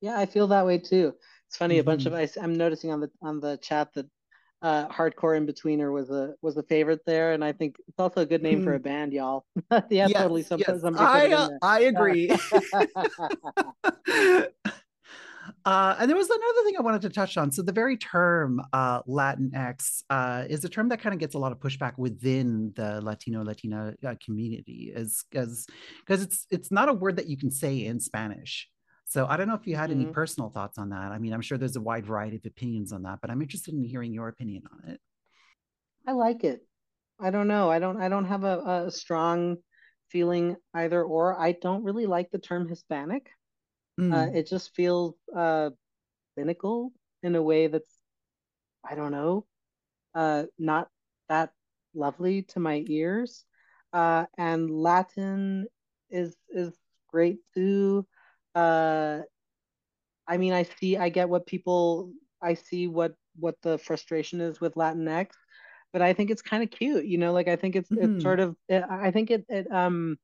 [0.00, 1.14] Yeah, I feel that way too.
[1.48, 4.06] It's funny, a bunch of hmm I, I'm noticing on the on the chat that
[4.62, 8.22] uh hardcore in betweener was a was a favorite there, and I think it's also
[8.22, 9.44] a good name for a band, y'all.
[9.70, 10.42] yeah, Yes, totally.
[10.42, 11.48] Some yes, I uh.
[11.62, 12.30] I agree.
[15.64, 17.50] Uh, and there was another thing I wanted to touch on.
[17.50, 21.38] So the very term uh, Latinx uh, is a term that kind of gets a
[21.38, 25.66] lot of pushback within the Latino Latina uh, community, as as
[26.00, 28.68] because it's it's not a word that you can say in Spanish.
[29.06, 30.12] So I don't know if you had any mhm.
[30.12, 31.12] personal thoughts on that.
[31.12, 33.74] I mean, I'm sure there's a wide variety of opinions on that, but I'm interested
[33.74, 35.00] in hearing your opinion on it.
[36.06, 36.66] I like it.
[37.20, 37.70] I don't know.
[37.70, 39.58] I don't I don't have a, a strong
[40.10, 41.38] feeling either or.
[41.38, 43.28] I don't really like the term Hispanic.
[44.10, 45.70] Uh, Mm, it just feels uh
[46.38, 46.92] cynical
[47.22, 47.98] in a way that's
[48.88, 49.46] I don't know
[50.14, 50.88] uh, not
[51.28, 51.52] that
[51.94, 53.44] lovely to my ears.
[53.92, 55.66] Uh, and Latin
[56.10, 56.76] is is
[57.10, 58.06] great too.
[58.56, 59.22] Uh,
[60.28, 64.60] I mean, I see, I get what people, I see what what the frustration is
[64.60, 65.28] with Latinx,
[65.92, 67.32] but I think it's kind of cute, you know.
[67.32, 68.22] Like I think it's it's mhm.
[68.22, 70.18] sort of, I think it it um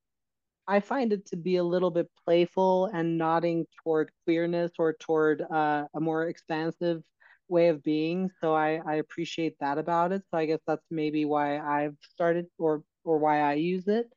[0.69, 5.43] I find it to be a little bit playful and nodding toward queerness or toward
[5.43, 7.03] uh, a more expansive
[7.49, 8.31] way of being.
[8.41, 10.23] So I, I appreciate that about it.
[10.31, 14.09] So I guess that's maybe why I've started or or why I use it.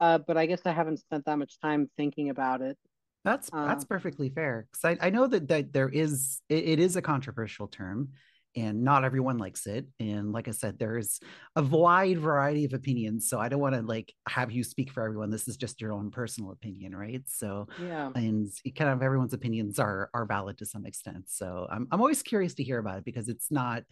[0.00, 2.78] Uh, but I guess I haven't spent that much time thinking about it.
[3.24, 6.78] That's Uh, that's perfectly fair because I, I know that that there is it, it
[6.78, 8.10] is a controversial term
[8.56, 11.18] and not everyone likes it and like I said there's
[11.56, 15.02] a wide variety of opinions so I don't want to like have you speak for
[15.04, 17.22] everyone this is just your own personal opinion right?
[17.26, 21.88] So yeah, and kind of everyone's opinions are are valid to some extent so I'm
[21.90, 23.82] I'm always curious to hear about it because it's not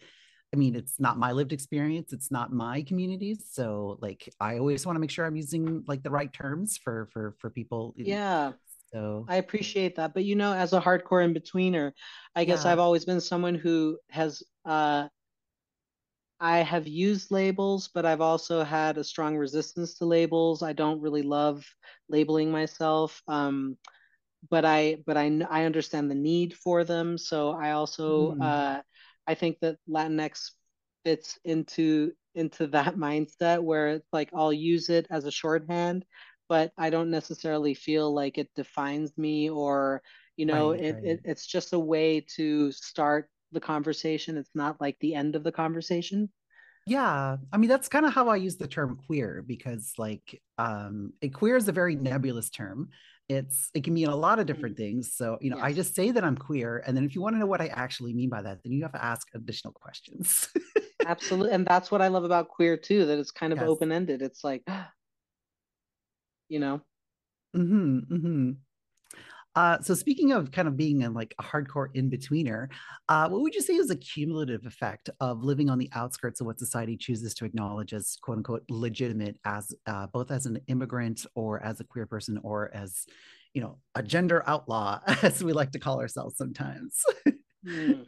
[0.53, 4.85] I mean it's not my lived experience it's not my communities so like I always
[4.85, 8.53] want to make sure I'm using like the right terms for for for people yeah,
[8.93, 10.13] so I appreciate that.
[10.13, 11.93] But you know, as a hardcore in betweener,
[12.35, 12.65] I guess yeah.
[12.65, 15.07] I've always been someone who has uh,
[16.39, 20.61] I have used labels, but I've also had a strong resistance to labels.
[20.61, 21.65] I don't really love
[22.09, 23.77] labeling myself, um,
[24.49, 27.17] but I but I I understand the need for them.
[27.17, 28.39] So I also Mhm.
[28.41, 28.81] uh,
[29.27, 30.51] I think that Latinx
[31.05, 36.05] fits into into that mindset where it's like I'll use it as a shorthand,
[36.49, 40.01] but I don't necessarily feel like it defines me or
[40.37, 41.03] you know Right, it, right.
[41.03, 44.37] it it's just a way to start the conversation.
[44.37, 46.29] It's not like the end of the conversation.
[46.85, 47.37] Yeah.
[47.51, 51.29] I mean, that's kind of how I use the term queer because like um a
[51.29, 52.89] queer is a very nebulous term.
[53.29, 55.13] It's it can mean a lot of different Mm, things.
[55.15, 56.83] So, you know, I just say that I'm queer.
[56.85, 58.81] And then if you want to know what I actually mean by that, then you
[58.83, 60.49] have to ask additional questions.
[61.05, 61.53] absolutely.
[61.53, 63.61] And that's what I love about queer too, that it's kind of yes.
[63.61, 64.21] open ended.
[64.21, 64.63] It's like,
[66.53, 66.81] you know,
[67.53, 68.53] hmm hmm
[69.55, 72.67] Uh, so speaking of kind of being a, like a hardcore in-betweener,
[73.07, 76.47] uh, what would you say is a cumulative effect of living on the outskirts of
[76.47, 81.25] what society chooses to acknowledge as quote unquote legitimate as uh, both as an immigrant
[81.35, 83.05] or as a queer person or as
[83.53, 87.03] you know a gender outlaw as we like to call ourselves sometimes?
[87.65, 88.05] Mm.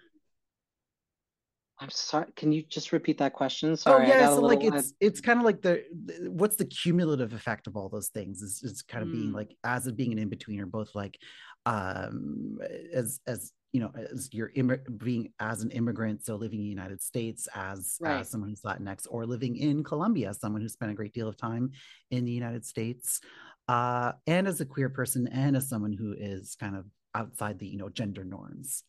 [1.80, 2.28] I'm sorry.
[2.36, 3.72] Can you just repeat that question?
[3.72, 4.06] Oh, sorry.
[4.06, 7.68] Oh yeah, so like it's it's kind of like the, the, what's the cumulative effect
[7.68, 9.14] of all those things is is kind of mm.
[9.14, 11.18] being like as of being an in betweener, both like
[11.66, 12.60] um
[12.94, 16.70] as as you know as you're Im- being as an immigrant, so living in the
[16.70, 18.22] United States as right.
[18.22, 21.36] as someone who's Latinx, or living in Colombia, someone who spent a great deal of
[21.36, 21.72] time
[22.10, 23.20] in the United States,
[23.68, 27.68] uh, and as a queer person, and as someone who is kind of outside the
[27.68, 28.84] you know gender norms.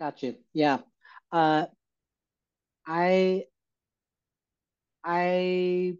[0.00, 0.36] Got you.
[0.54, 0.78] Yeah.
[1.30, 1.66] Uh,
[2.86, 3.46] I
[5.04, 5.96] I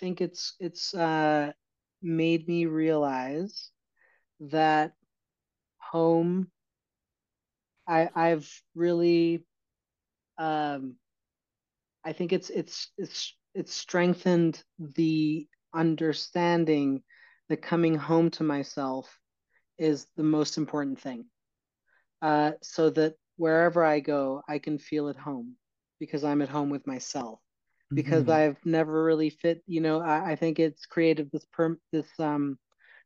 [0.00, 1.52] think it's it's uh,
[2.02, 3.70] made me realize
[4.40, 4.94] that
[5.78, 6.50] home
[7.86, 9.44] I I've really
[10.38, 10.96] um,
[12.04, 17.02] I think it's it's it's it's strengthened the understanding
[17.48, 19.18] that coming home to myself
[19.78, 21.26] is the most important thing.
[22.22, 25.56] Uh, so that wherever I go, I can feel at home
[25.98, 27.40] because I'm at home with myself.
[27.92, 28.32] Because mm-hmm.
[28.32, 32.58] I've never really fit, you know, I, I think it's created this per this um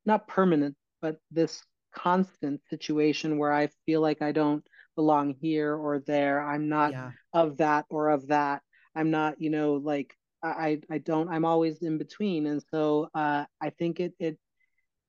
[0.06, 1.62] not permanent, but this
[1.92, 4.64] constant situation where I feel like I don't
[4.94, 6.42] belong here or there.
[6.42, 7.10] I'm not yeah.
[7.32, 8.62] of that or of that.
[8.94, 12.46] I'm not, you know, like I I don't I'm always in between.
[12.46, 14.38] And so uh I think it it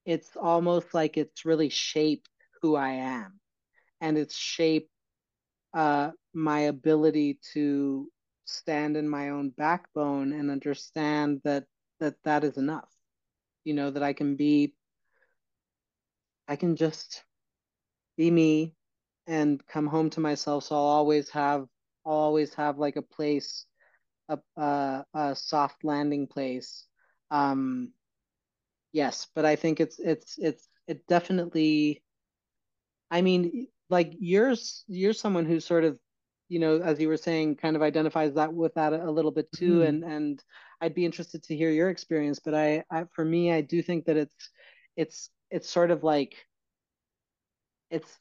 [0.06, 2.30] it's almost like it's really shaped
[2.62, 3.40] who I am.
[4.02, 4.90] And it's shaped
[5.74, 8.10] uh my ability to
[8.46, 11.66] stand in my own backbone and understand that
[12.00, 12.90] that that is enough
[13.64, 14.74] you know that i can be
[16.48, 17.24] i can just
[18.18, 18.76] be me
[19.28, 20.64] and come home to myself.
[20.64, 21.68] So i'll always have
[22.06, 23.66] i'll always have like a place
[24.30, 26.86] a, a, a soft landing place.
[27.32, 27.94] Um
[28.92, 32.04] yes but i think it's it's it's it definitely
[33.12, 34.54] i mean like you're
[34.88, 35.98] you're someone who sort of
[36.48, 39.52] you know as you were saying kind of identifies that with that a, little bit
[39.52, 39.88] too mm-hmm.
[39.88, 40.44] and and
[40.82, 44.06] i'd be interested to hear your experience but I, I for me i do think
[44.06, 44.50] that it's
[44.96, 46.36] it's it's sort of like
[47.90, 48.18] it's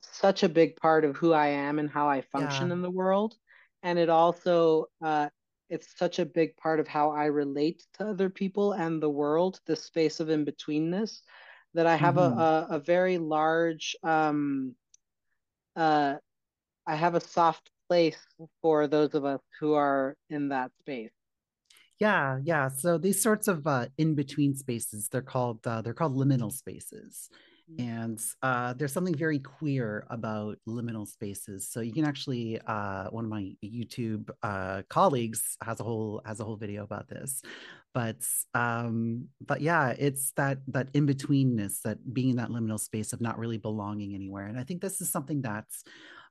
[0.00, 2.74] such a big part of who i am and how i function yeah.
[2.74, 3.34] in the world
[3.82, 5.28] and it also uh,
[5.68, 9.60] it's such a big part of how i relate to other people and the world
[9.66, 11.20] the space of in-betweenness
[11.74, 12.38] that i have mm-hmm.
[12.38, 14.74] a, a, a very large um
[15.76, 16.14] uh
[16.86, 18.18] I have a soft place
[18.60, 21.10] for those of us who are in that space.
[22.00, 22.68] Yeah, yeah.
[22.68, 27.30] So these sorts of uh, in between spaces, they're called uh, they're called liminal spaces,
[27.70, 27.88] mm-hmm.
[27.88, 31.68] and uh, there's something very queer about liminal spaces.
[31.70, 36.40] So you can actually, uh, one of my YouTube uh, colleagues has a whole has
[36.40, 37.40] a whole video about this,
[37.94, 38.16] but
[38.54, 43.20] um, but yeah, it's that that in betweenness, that being in that liminal space of
[43.20, 45.84] not really belonging anywhere, and I think this is something that's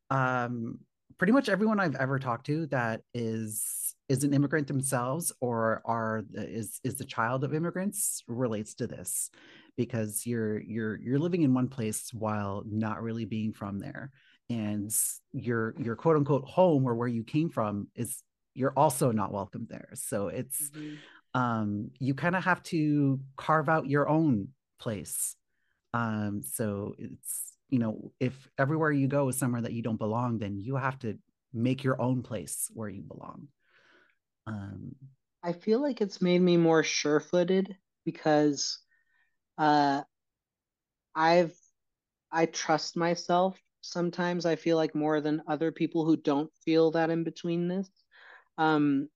[0.09, 0.79] um,
[1.17, 6.23] pretty much everyone I've ever talked to that is is an immigrant themselves or are
[6.33, 9.29] is is the child of immigrants relates to this
[9.77, 14.11] because you're you're you're living in one place while not really being from there
[14.49, 14.93] and
[15.31, 18.21] your your quote unquote home or where you came from is
[18.53, 20.95] you're also not welcome there so it's mm-hmm.
[21.33, 25.35] Um you kind of have to carve out your own place
[25.93, 30.37] um so it's you know, if everywhere you go is somewhere that you don't belong,
[30.37, 31.17] then you have to
[31.53, 33.47] make your own place where you belong.
[34.45, 34.95] Um,
[35.41, 37.75] I feel like it's made me more sure-footed
[38.05, 38.79] because
[39.57, 40.01] uh,
[41.15, 41.55] I've
[42.31, 43.57] I trust myself.
[43.81, 47.87] Sometimes I feel like more than other people who don't feel that in betweenness.
[48.57, 49.07] Um,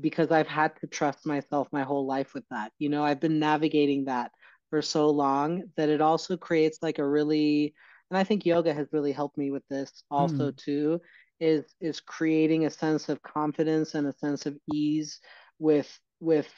[0.00, 2.72] because I've had to trust myself my whole life with that.
[2.78, 4.30] You know, I've been navigating that
[4.70, 7.74] for so long that it also creates like a really
[8.12, 10.56] and I think yoga has really helped me with this also mm.
[10.58, 11.00] too,
[11.40, 15.18] is is creating a sense of confidence and a sense of ease
[15.58, 16.48] with with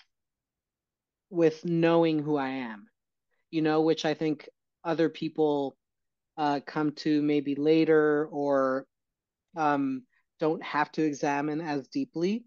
[1.30, 2.88] with knowing who I am,
[3.52, 4.48] you know, which I think
[4.82, 5.76] other people
[6.36, 8.86] uh, come to maybe later or
[9.56, 10.02] um,
[10.40, 12.44] don't have to examine as deeply.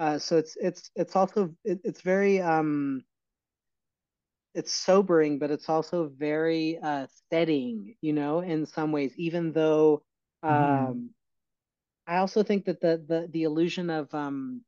[0.00, 3.04] Uh, so it's it's it's also it, it's very um,
[4.54, 9.12] it's sobering, but it's also very uh, steadying, you know, in some ways.
[9.18, 10.02] Even though
[10.42, 10.88] mm-hmm.
[10.88, 11.08] um, mm.
[12.06, 14.62] I also think that the the the illusion of um,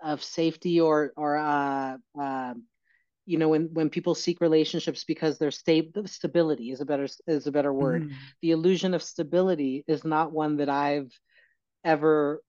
[0.00, 2.54] of safety or or uh, uh,
[3.26, 7.48] you know when when people seek relationships because their sta- stability is a better is
[7.48, 8.14] a better word mm-hmm.
[8.42, 11.10] the illusion of stability is not one that i've
[11.84, 12.42] ever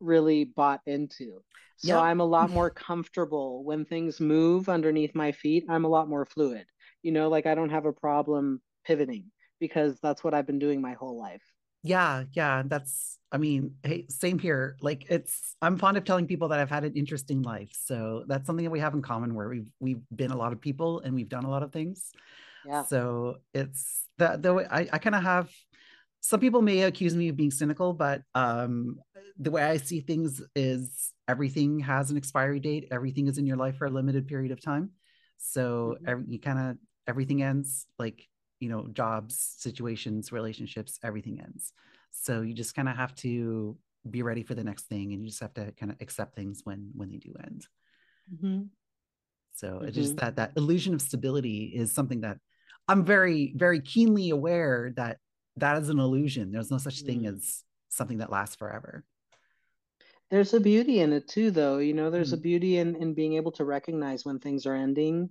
[0.00, 1.42] really bought into.
[1.78, 2.02] So yep.
[2.02, 6.26] i'm a lot more comfortable when things move underneath my feet i'm a lot more
[6.26, 6.66] fluid.
[7.02, 9.30] You know like i don't have a problem pivoting
[9.60, 11.42] because that's what i've been doing my whole life.
[11.82, 14.76] Yeah yeah that's i mean hey same here.
[14.80, 17.70] Like it's i'm fond of telling people that i've had an interesting life.
[17.72, 20.60] So that's something that we have in common where we've we've been a lot of
[20.60, 22.10] people and we've done a lot of things.
[22.66, 22.82] Yeah.
[22.82, 25.50] So it's that the way i, I kind of have
[26.20, 28.96] some people may accuse me of being cynical but um
[29.38, 33.56] the way i see things is everything has an expiry date everything is in your
[33.56, 34.90] life for a limited period of time
[35.36, 36.08] so mm-hmm.
[36.08, 38.26] every, you kind of everything ends like
[38.60, 41.72] you know jobs situations relationships everything ends
[42.10, 43.76] so you just kind of have to
[44.08, 46.62] be ready for the next thing and you just have to kind of accept things
[46.64, 47.66] when when they do end
[48.32, 48.62] mm-hmm.
[49.54, 49.86] so mm-hmm.
[49.86, 52.38] it's just that that illusion of stability is something that
[52.88, 55.18] i'm very very keenly aware that
[55.60, 57.34] that is an illusion there's no such thing mm.
[57.34, 59.04] as something that lasts forever
[60.30, 62.40] there's a beauty in it too though you know there's mm-hmm.
[62.40, 65.30] a beauty in in being able to recognize when things are ending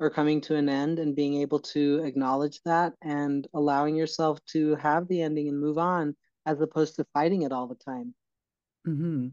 [0.00, 4.76] or coming to an end and being able to acknowledge that and allowing yourself to
[4.76, 6.14] have the ending and move on
[6.46, 8.14] as opposed to fighting it all the time.
[8.86, 9.28] Mm-hmm.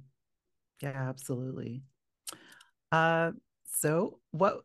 [0.82, 1.84] Yeah, absolutely.
[2.92, 3.32] Uh,
[3.66, 4.62] so, what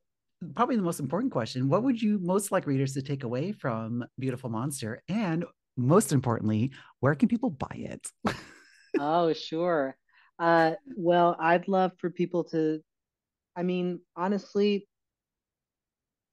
[0.55, 4.05] probably the most important question what would you most like readers to take away from
[4.19, 5.03] Beautiful Monster?
[5.09, 5.45] And
[5.81, 8.07] most importantly, where can people buy it?
[8.99, 9.97] oh, sure.
[10.39, 12.81] Uh, well, I'd love for people to,
[13.57, 14.87] I mean, honestly,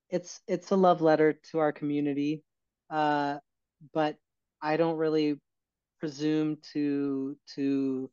[0.10, 2.44] it's it's a love letter to our community,
[2.90, 3.38] uh,
[3.94, 4.16] but
[4.62, 5.40] I don't really
[6.00, 8.10] presume to to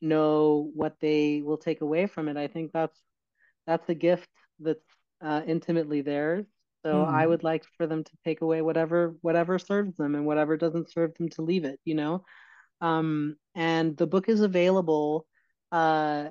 [0.00, 2.36] know what they will take away from it.
[2.36, 2.98] I think that's
[3.66, 4.28] that's a gift
[4.60, 4.84] that's
[5.20, 6.46] uh, intimately theirs.
[6.84, 7.08] So mm.
[7.08, 10.90] I would like for them to take away whatever whatever serves them and whatever doesn't
[10.90, 11.78] serve them to leave it.
[11.84, 12.24] You know,
[12.80, 15.26] um, and the book is available.
[15.70, 16.28] Uh,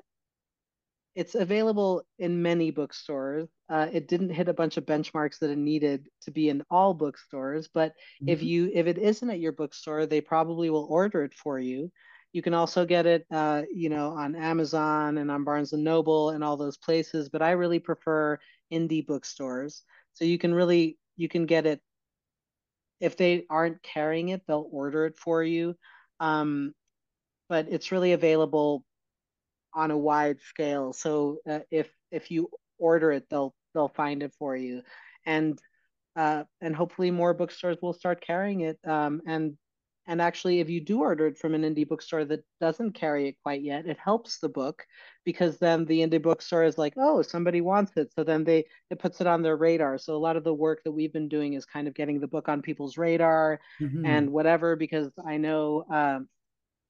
[1.16, 3.50] it's available in many bookstores.
[3.70, 6.94] Uh, it didn't hit a bunch of benchmarks that it needed to be in all
[6.94, 8.30] bookstores, but mm-hmm.
[8.30, 11.92] if you if it isn't at your bookstore, they probably will order it for you.
[12.34, 16.30] You can also get it, uh, you know, on Amazon and on Barnes and Noble
[16.30, 17.28] and all those places.
[17.28, 18.40] But I really prefer
[18.72, 19.84] indie bookstores,
[20.14, 21.82] so you can really you can get it.
[23.00, 25.76] If they aren't carrying it, they'll order it for you.
[26.20, 26.74] Um,
[27.50, 28.84] but it's really available
[29.74, 30.94] on a wide scale.
[30.94, 34.84] So uh, if if you order it, they'll they'll find it for you,
[35.26, 35.60] and
[36.16, 38.80] uh, and hopefully more bookstores will start carrying it.
[38.86, 39.58] Um, and
[40.08, 43.36] and actually, if you do order it from an indie bookstore that doesn't carry it
[43.44, 44.84] quite yet, it helps the book
[45.26, 49.00] because then the indie bookstore is like, oh, somebody wants it, so then they it
[49.00, 49.98] puts it on their radar.
[49.98, 52.28] So a lot of the work that we've been doing is kind of getting the
[52.28, 54.06] book on people's radar mm-hmm.
[54.06, 55.86] and whatever, because I know.
[55.92, 56.28] Um,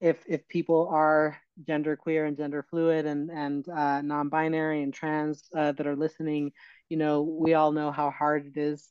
[0.02, 1.38] if if people are
[1.68, 6.52] gender queer and gender fluid and and uh, non-binary and trans uh, that are listening,
[6.90, 8.90] you know, we all know how hard it is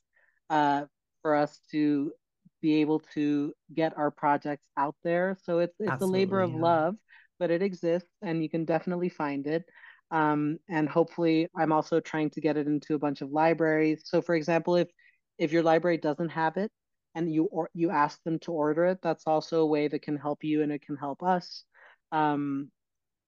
[0.51, 0.85] uh,
[1.23, 2.13] for us to
[2.61, 5.37] be able to get our projects out there.
[5.45, 6.61] So it's it's Absolutely, a labor of yeah.
[6.61, 6.97] love,
[7.39, 9.65] but it exists and you can definitely find it.
[10.11, 14.03] Um, and hopefully, I'm also trying to get it into a bunch of libraries.
[14.07, 14.89] So, for example, if
[15.39, 16.71] if your library doesn't have it,
[17.15, 20.17] and you or you ask them to order it that's also a way that can
[20.17, 21.65] help you and it can help us
[22.13, 22.71] um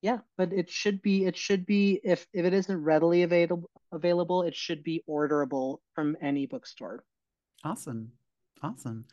[0.03, 4.43] yeah but it should be it should be if if it isn't readily available available
[4.43, 7.05] it should be orderable from any bookstore
[7.65, 8.13] awesome
[8.63, 9.05] awesome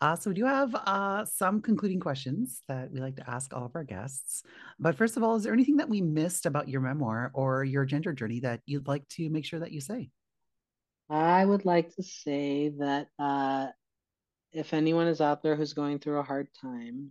[0.00, 3.64] uh, so we do have uh, some concluding questions that we like to ask all
[3.64, 4.42] of our guests.
[4.78, 7.84] But first of all, is there anything that we missed about your memoir or your
[7.84, 10.10] gender journey that you'd like to make sure that you say?
[11.10, 13.68] I would like to say that uh,
[14.52, 17.10] if anyone is out there who's going through a hard time,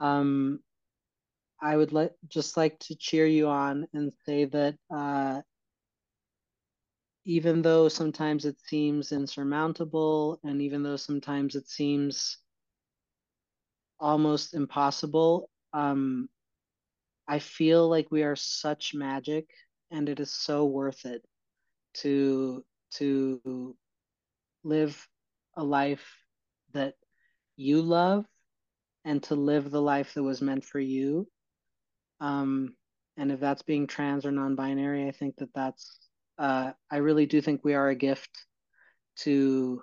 [0.00, 0.60] um,
[1.60, 5.42] I would like just like to cheer you on and say that uh,
[7.24, 12.38] even though sometimes it seems insurmountable, and even though sometimes it seems
[14.00, 16.28] almost impossible, um,
[17.28, 19.48] I feel like we are such magic,
[19.90, 21.24] and it is so worth it
[21.94, 23.76] to to
[24.64, 25.08] live
[25.56, 26.06] a life
[26.72, 26.94] that
[27.56, 28.26] you love
[29.04, 31.28] and to live the life that was meant for you.
[32.20, 32.76] Um,
[33.16, 35.98] and if that's being trans or non-binary, I think that that's
[36.42, 38.30] uh, I really do think we are a gift
[39.18, 39.80] to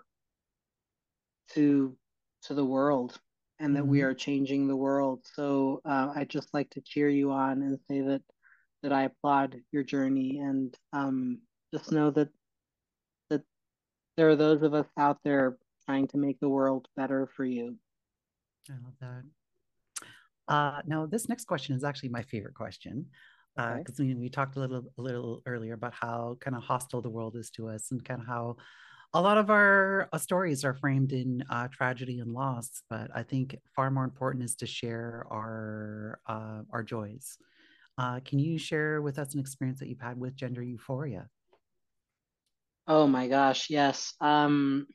[1.53, 1.95] to
[2.43, 3.17] to the world
[3.59, 3.91] and that mm-hmm.
[3.91, 5.25] we are changing the world.
[5.33, 8.21] So uh, I just like to cheer you on and say that
[8.83, 11.39] that I applaud your journey and um,
[11.73, 12.29] just know that
[13.29, 13.41] that
[14.17, 17.77] there are those of us out there trying to make the world better for you.
[18.69, 19.23] I love that.
[20.53, 23.05] Uh, now, this next question is actually my favorite question
[23.59, 24.13] because uh, okay.
[24.13, 27.35] we, we talked a little a little earlier about how kind of hostile the world
[27.35, 28.55] is to us and kind of how
[29.13, 33.23] a lot of our uh, stories are framed in uh, tragedy and loss but i
[33.23, 37.37] think far more important is to share our uh, our joys
[37.97, 41.27] uh, can you share with us an experience that you've had with gender euphoria
[42.87, 44.87] oh my gosh yes um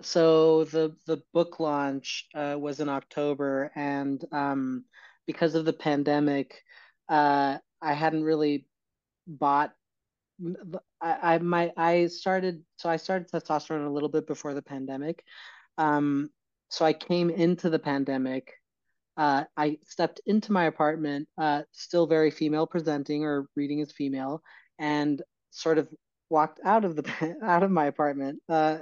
[0.00, 4.84] so the the book launch uh, was in october and um
[5.26, 6.62] because of the pandemic
[7.08, 8.66] uh, I hadn't really
[9.26, 9.72] bought.
[11.00, 15.24] I, I my I started so I started testosterone a little bit before the pandemic.
[15.78, 16.30] Um,
[16.68, 18.52] so I came into the pandemic.
[19.16, 24.42] Uh, I stepped into my apartment, uh, still very female presenting or reading as female,
[24.78, 25.20] and
[25.50, 25.88] sort of
[26.30, 28.40] walked out of the out of my apartment.
[28.48, 28.78] Uh,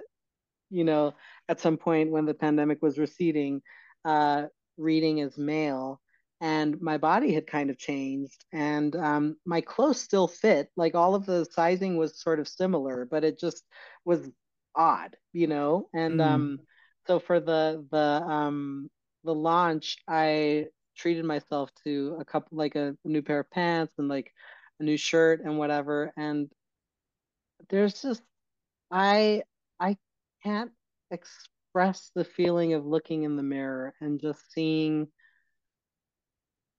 [0.70, 1.14] you know,
[1.48, 3.62] at some point when the pandemic was receding,
[4.04, 4.46] uh,
[4.76, 6.00] reading as male,
[6.40, 11.14] and my body had kind of changed and um, my clothes still fit like all
[11.14, 13.64] of the sizing was sort of similar but it just
[14.04, 14.28] was
[14.74, 16.26] odd you know and mm.
[16.26, 16.58] um,
[17.06, 18.90] so for the the um,
[19.24, 23.94] the launch i treated myself to a couple like a, a new pair of pants
[23.98, 24.32] and like
[24.80, 26.50] a new shirt and whatever and
[27.70, 28.22] there's just
[28.90, 29.42] i
[29.80, 29.96] i
[30.42, 30.70] can't
[31.10, 35.08] express the feeling of looking in the mirror and just seeing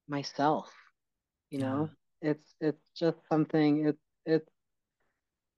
[0.08, 0.72] myself
[1.50, 1.90] you know
[2.22, 2.32] yeah.
[2.32, 4.52] it's it's just something it's it's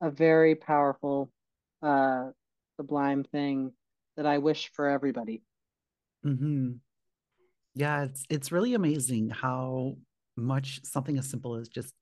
[0.02, 1.32] a very powerful
[1.84, 2.30] uh
[2.78, 3.72] sublime thing
[4.18, 5.42] that i wish for everybody
[6.26, 6.72] mm-hmm.
[7.76, 9.96] yeah it's it's really amazing how
[10.36, 11.94] much something as simple as just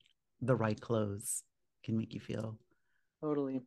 [0.41, 1.43] the right clothes
[1.83, 2.57] can make you feel
[3.21, 3.61] totally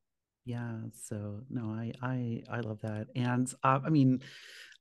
[0.51, 4.21] yeah so no i i i love that and uh, i mean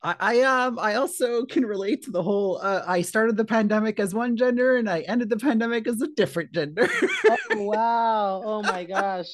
[0.01, 3.99] I, I um I also can relate to the whole uh, I started the pandemic
[3.99, 6.87] as one gender and I ended the pandemic as a different gender.
[7.29, 8.41] oh wow.
[8.45, 9.27] Oh my gosh.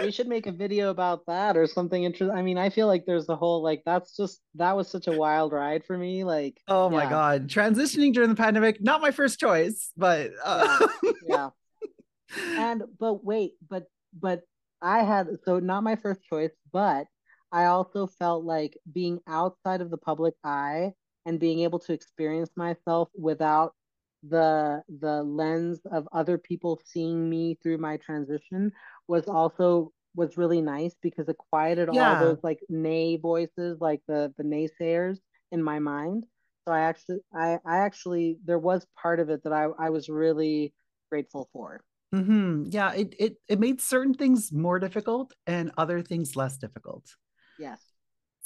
[0.00, 2.36] We should make a video about that or something interesting.
[2.36, 5.12] I mean, I feel like there's a whole like that's just that was such a
[5.12, 6.22] wild ride for me.
[6.22, 7.10] Like Oh my yeah.
[7.10, 7.48] god.
[7.48, 10.86] Transitioning during the pandemic, not my first choice, but uh...
[11.02, 11.10] yeah.
[11.26, 11.48] yeah.
[12.56, 13.84] And but wait, but
[14.18, 14.42] but
[14.82, 17.06] I had so not my first choice, but
[17.52, 20.92] I also felt like being outside of the public eye
[21.26, 23.74] and being able to experience myself without
[24.28, 28.70] the the lens of other people seeing me through my transition
[29.08, 32.14] was also was really nice because it quieted yeah.
[32.14, 35.18] all those like nay voices like the the naysayers
[35.50, 36.24] in my mind
[36.64, 40.08] so i actually i i actually there was part of it that i i was
[40.08, 40.72] really
[41.10, 41.80] grateful for
[42.14, 42.64] mm-hmm.
[42.70, 47.04] yeah it, it it made certain things more difficult and other things less difficult
[47.58, 47.80] Yes.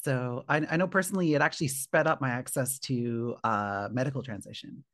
[0.05, 4.85] So I, I know personally, it actually sped up my access to uh, medical transition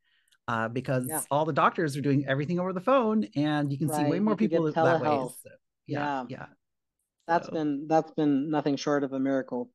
[0.48, 1.20] uh, because yeah.
[1.30, 4.06] all the doctors are doing everything over the phone, and you can right.
[4.06, 5.08] see way more people that way.
[5.08, 5.32] So,
[5.86, 6.46] yeah, yeah, yeah.
[7.26, 7.52] That's so.
[7.52, 9.70] been that's been nothing short of a miracle.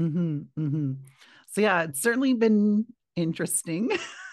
[0.00, 0.92] Mm-hmm, mm-hmm.
[1.52, 3.90] So yeah, it's certainly been interesting.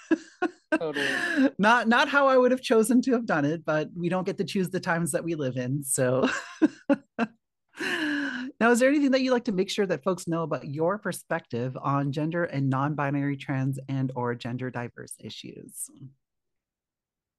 [0.76, 1.07] totally.
[1.60, 4.38] Not not how I would have chosen to have done it, but we don't get
[4.38, 5.84] to choose the times that we live in.
[5.84, 6.27] So
[7.80, 10.98] now, is there anything that you'd like to make sure that folks know about your
[10.98, 15.89] perspective on gender and non-binary trans and or gender diverse issues?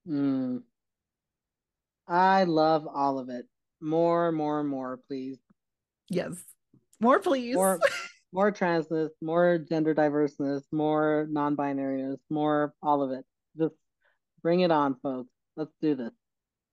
[0.07, 0.63] Mm.
[2.07, 3.45] I love all of it.
[3.81, 5.37] More, more, more, please.
[6.09, 6.33] Yes.
[6.99, 7.55] More, please.
[7.55, 7.79] More,
[8.31, 13.25] more transness, more gender diverseness, more non-binariness, more all of it.
[13.57, 13.75] Just
[14.41, 15.29] bring it on, folks.
[15.55, 16.11] Let's do this.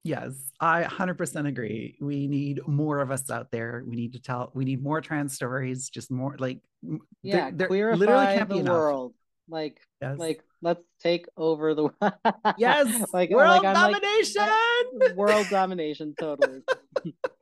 [0.05, 1.97] Yes, I 100% agree.
[2.01, 3.83] We need more of us out there.
[3.85, 6.61] We need to tell, we need more trans stories, just more like,
[7.23, 9.15] yeah, there, there literally can't the be world.
[9.49, 10.17] Like, yes.
[10.17, 11.89] like, let's take over the
[12.59, 14.49] yes, like world like, domination,
[15.01, 16.61] like, world domination, totally.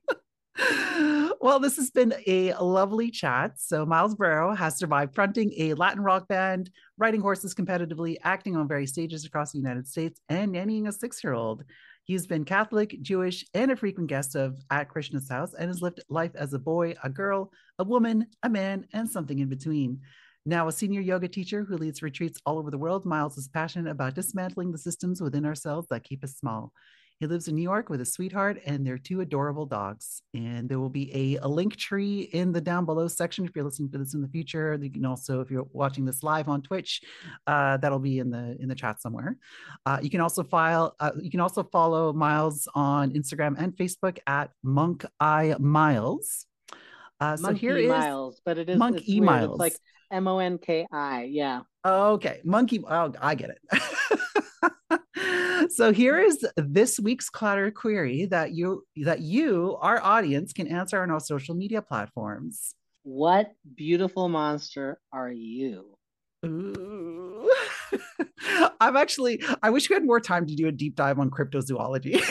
[1.40, 3.54] well, this has been a lovely chat.
[3.56, 8.68] So, Miles Borrero has survived fronting a Latin rock band, riding horses competitively, acting on
[8.68, 11.64] various stages across the United States, and nannying a six year old.
[12.04, 16.02] He's been Catholic, Jewish, and a frequent guest of At Krishna's House and has lived
[16.08, 20.00] life as a boy, a girl, a woman, a man, and something in between.
[20.46, 23.90] Now, a senior yoga teacher who leads retreats all over the world, Miles is passionate
[23.90, 26.72] about dismantling the systems within ourselves that keep us small.
[27.20, 30.20] He lives in New York with a sweetheart and their two adorable dogs.
[30.34, 33.64] And there will be a, a link tree in the down below section if you're
[33.64, 34.78] listening to this in the future.
[34.80, 37.00] You can also, if you're watching this live on Twitch,
[37.46, 39.36] uh, that'll be in the in the chat somewhere.
[39.86, 40.96] Uh, you can also file.
[40.98, 46.46] Uh, you can also follow Miles on Instagram and Facebook at Monk I Miles.
[47.20, 49.52] Uh, so here is Miles, but it is Monk E Miles.
[49.52, 49.76] It's like
[50.10, 51.24] M O N K I.
[51.24, 51.60] Yeah.
[51.84, 52.82] Okay, Monkey.
[52.86, 54.18] Oh, I get it.
[55.74, 61.02] so here is this week's clutter query that you that you our audience can answer
[61.02, 65.96] on our social media platforms what beautiful monster are you
[66.46, 67.50] Ooh.
[68.80, 72.22] i'm actually i wish we had more time to do a deep dive on cryptozoology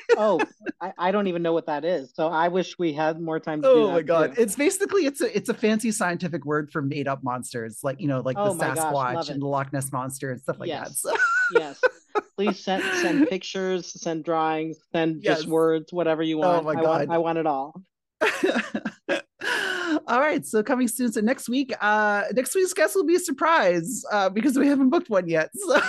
[0.16, 0.40] oh
[0.80, 3.62] I, I, don't even know what that is so i wish we had more time
[3.64, 4.42] oh my god too.
[4.42, 8.08] it's basically it's a it's a fancy scientific word for made up monsters like you
[8.08, 11.02] know like oh the sasquatch gosh, and the loch ness monster and stuff like yes.
[11.02, 11.16] that so.
[11.52, 11.80] Yes
[12.40, 15.38] please send send pictures, send drawings, send yes.
[15.38, 16.62] just words, whatever you want.
[16.62, 16.84] Oh my God.
[16.84, 17.82] I want, I want it all.
[20.06, 21.12] all right, so coming soon.
[21.12, 24.88] So next week, uh, next week's guest will be a surprise uh, because we haven't
[24.88, 25.50] booked one yet.
[25.54, 25.82] So,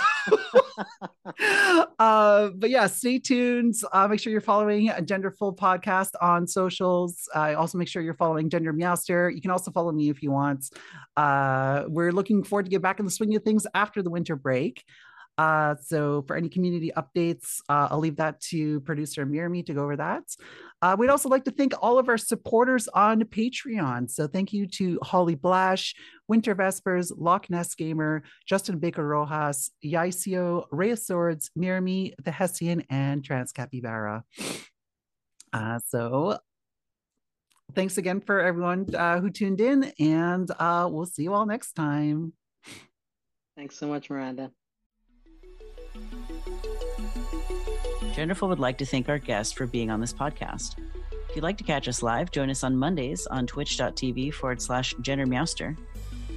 [1.98, 3.74] uh, but yeah, stay tuned.
[3.92, 7.28] Uh, make sure you're following a Genderful podcast on socials.
[7.34, 9.34] Uh, also, make sure you're following Gender Meowster.
[9.34, 10.66] You can also follow me if you want.
[11.16, 14.36] Uh, we're looking forward to get back in the swing of things after the winter
[14.36, 14.84] break.
[15.38, 19.82] Uh, so for any community updates, uh, I'll leave that to producer Mirami to go
[19.82, 20.24] over that.
[20.82, 24.10] Uh, we'd also like to thank all of our supporters on Patreon.
[24.10, 25.94] So thank you to Holly Blash,
[26.28, 32.84] Winter Vespers, Loch Ness Gamer, Justin Baker Rojas, Yaisio, Ray of Swords, Mirami, The Hessian,
[32.90, 34.24] and Trans Capybara.
[35.52, 36.38] Uh, so
[37.74, 41.72] thanks again for everyone uh, who tuned in, and uh, we'll see you all next
[41.72, 42.32] time.
[43.56, 44.50] Thanks so much, Miranda.
[48.12, 50.76] Genderful would like to thank our guest for being on this podcast.
[51.30, 54.94] If you'd like to catch us live, join us on Mondays on twitch.tv forward slash
[54.96, 55.74] gendermeowster.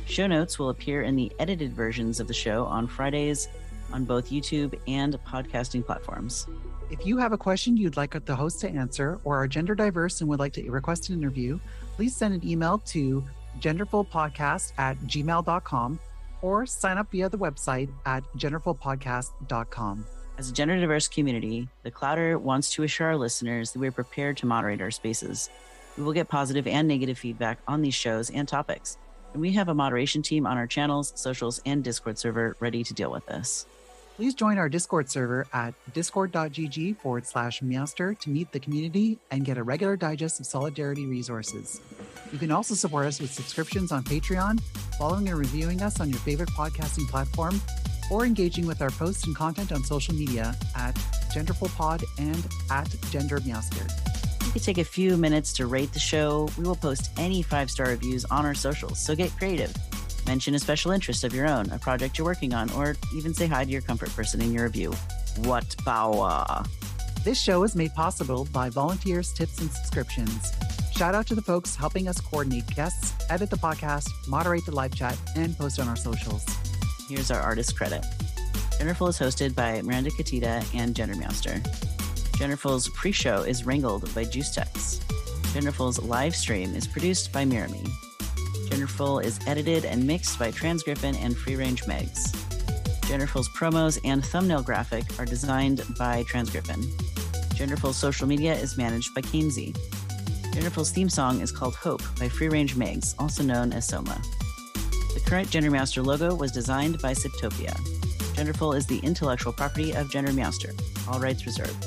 [0.06, 3.50] Show notes will appear in the edited versions of the show on Fridays
[3.92, 6.48] on both YouTube and podcasting platforms.
[6.90, 10.22] If you have a question you'd like the host to answer or are gender diverse
[10.22, 11.60] and would like to request an interview,
[11.98, 13.22] please send an email to
[13.60, 16.00] genderfulpodcast at gmail.com
[16.42, 20.06] or sign up via the website at genderfulpodcast.com.
[20.38, 23.92] As a gender diverse community, the Clowder wants to assure our listeners that we are
[23.92, 25.50] prepared to moderate our spaces.
[25.98, 28.98] We will get positive and negative feedback on these shows and topics,
[29.32, 32.94] and we have a moderation team on our channels, socials, and Discord server ready to
[32.94, 33.66] deal with this.
[34.18, 39.46] Please join our Discord server at discord.gg forward slash meowster to meet the community and
[39.46, 41.80] get a regular digest of solidarity resources.
[42.34, 44.62] You can also support us with subscriptions on Patreon,
[44.98, 47.62] following and reviewing us on your favorite podcasting platform,
[48.12, 50.96] or engaging with our posts and content on social media at
[51.34, 54.46] GenderfulPod and at GenderMeowster.
[54.46, 56.48] You can take a few minutes to rate the show.
[56.58, 59.74] We will post any five star reviews on our socials, so get creative.
[60.28, 63.48] Mention a special interest of your own, a project you're working on, or even say
[63.48, 64.92] hi to your comfort person in your review.
[65.44, 66.64] What power!
[67.24, 70.54] This show is made possible by volunteers, tips, and subscriptions.
[70.96, 74.96] Shout out to the folks helping us coordinate guests, edit the podcast, moderate the live
[74.96, 76.46] chat, and post on our socials.
[77.08, 78.04] Here's our artist credit.
[78.80, 81.62] Genderful is hosted by Miranda Katita and Gendermeowster.
[82.40, 85.04] Genderful's pre-show is wrangled by JuiceTex.
[85.54, 87.88] Genderful's live stream is produced by Mirami.
[88.70, 92.36] Genderful is edited and mixed by Transgriffin and Free Range Megs.
[93.02, 96.84] Genderful's promos and thumbnail graphic are designed by Transgriffin.
[97.54, 99.78] Genderful's social media is managed by Canesy.
[100.54, 104.20] Genderful's theme song is called Hope by Free Range Megs, also known as Soma
[105.22, 107.74] current Gender Meowster logo was designed by Siptopia.
[108.36, 110.74] Genderful is the intellectual property of Gender Meowster.
[111.08, 111.86] All rights reserved.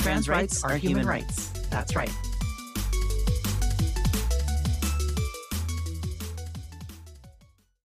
[0.00, 1.48] Trans rights are human rights.
[1.70, 2.10] That's right.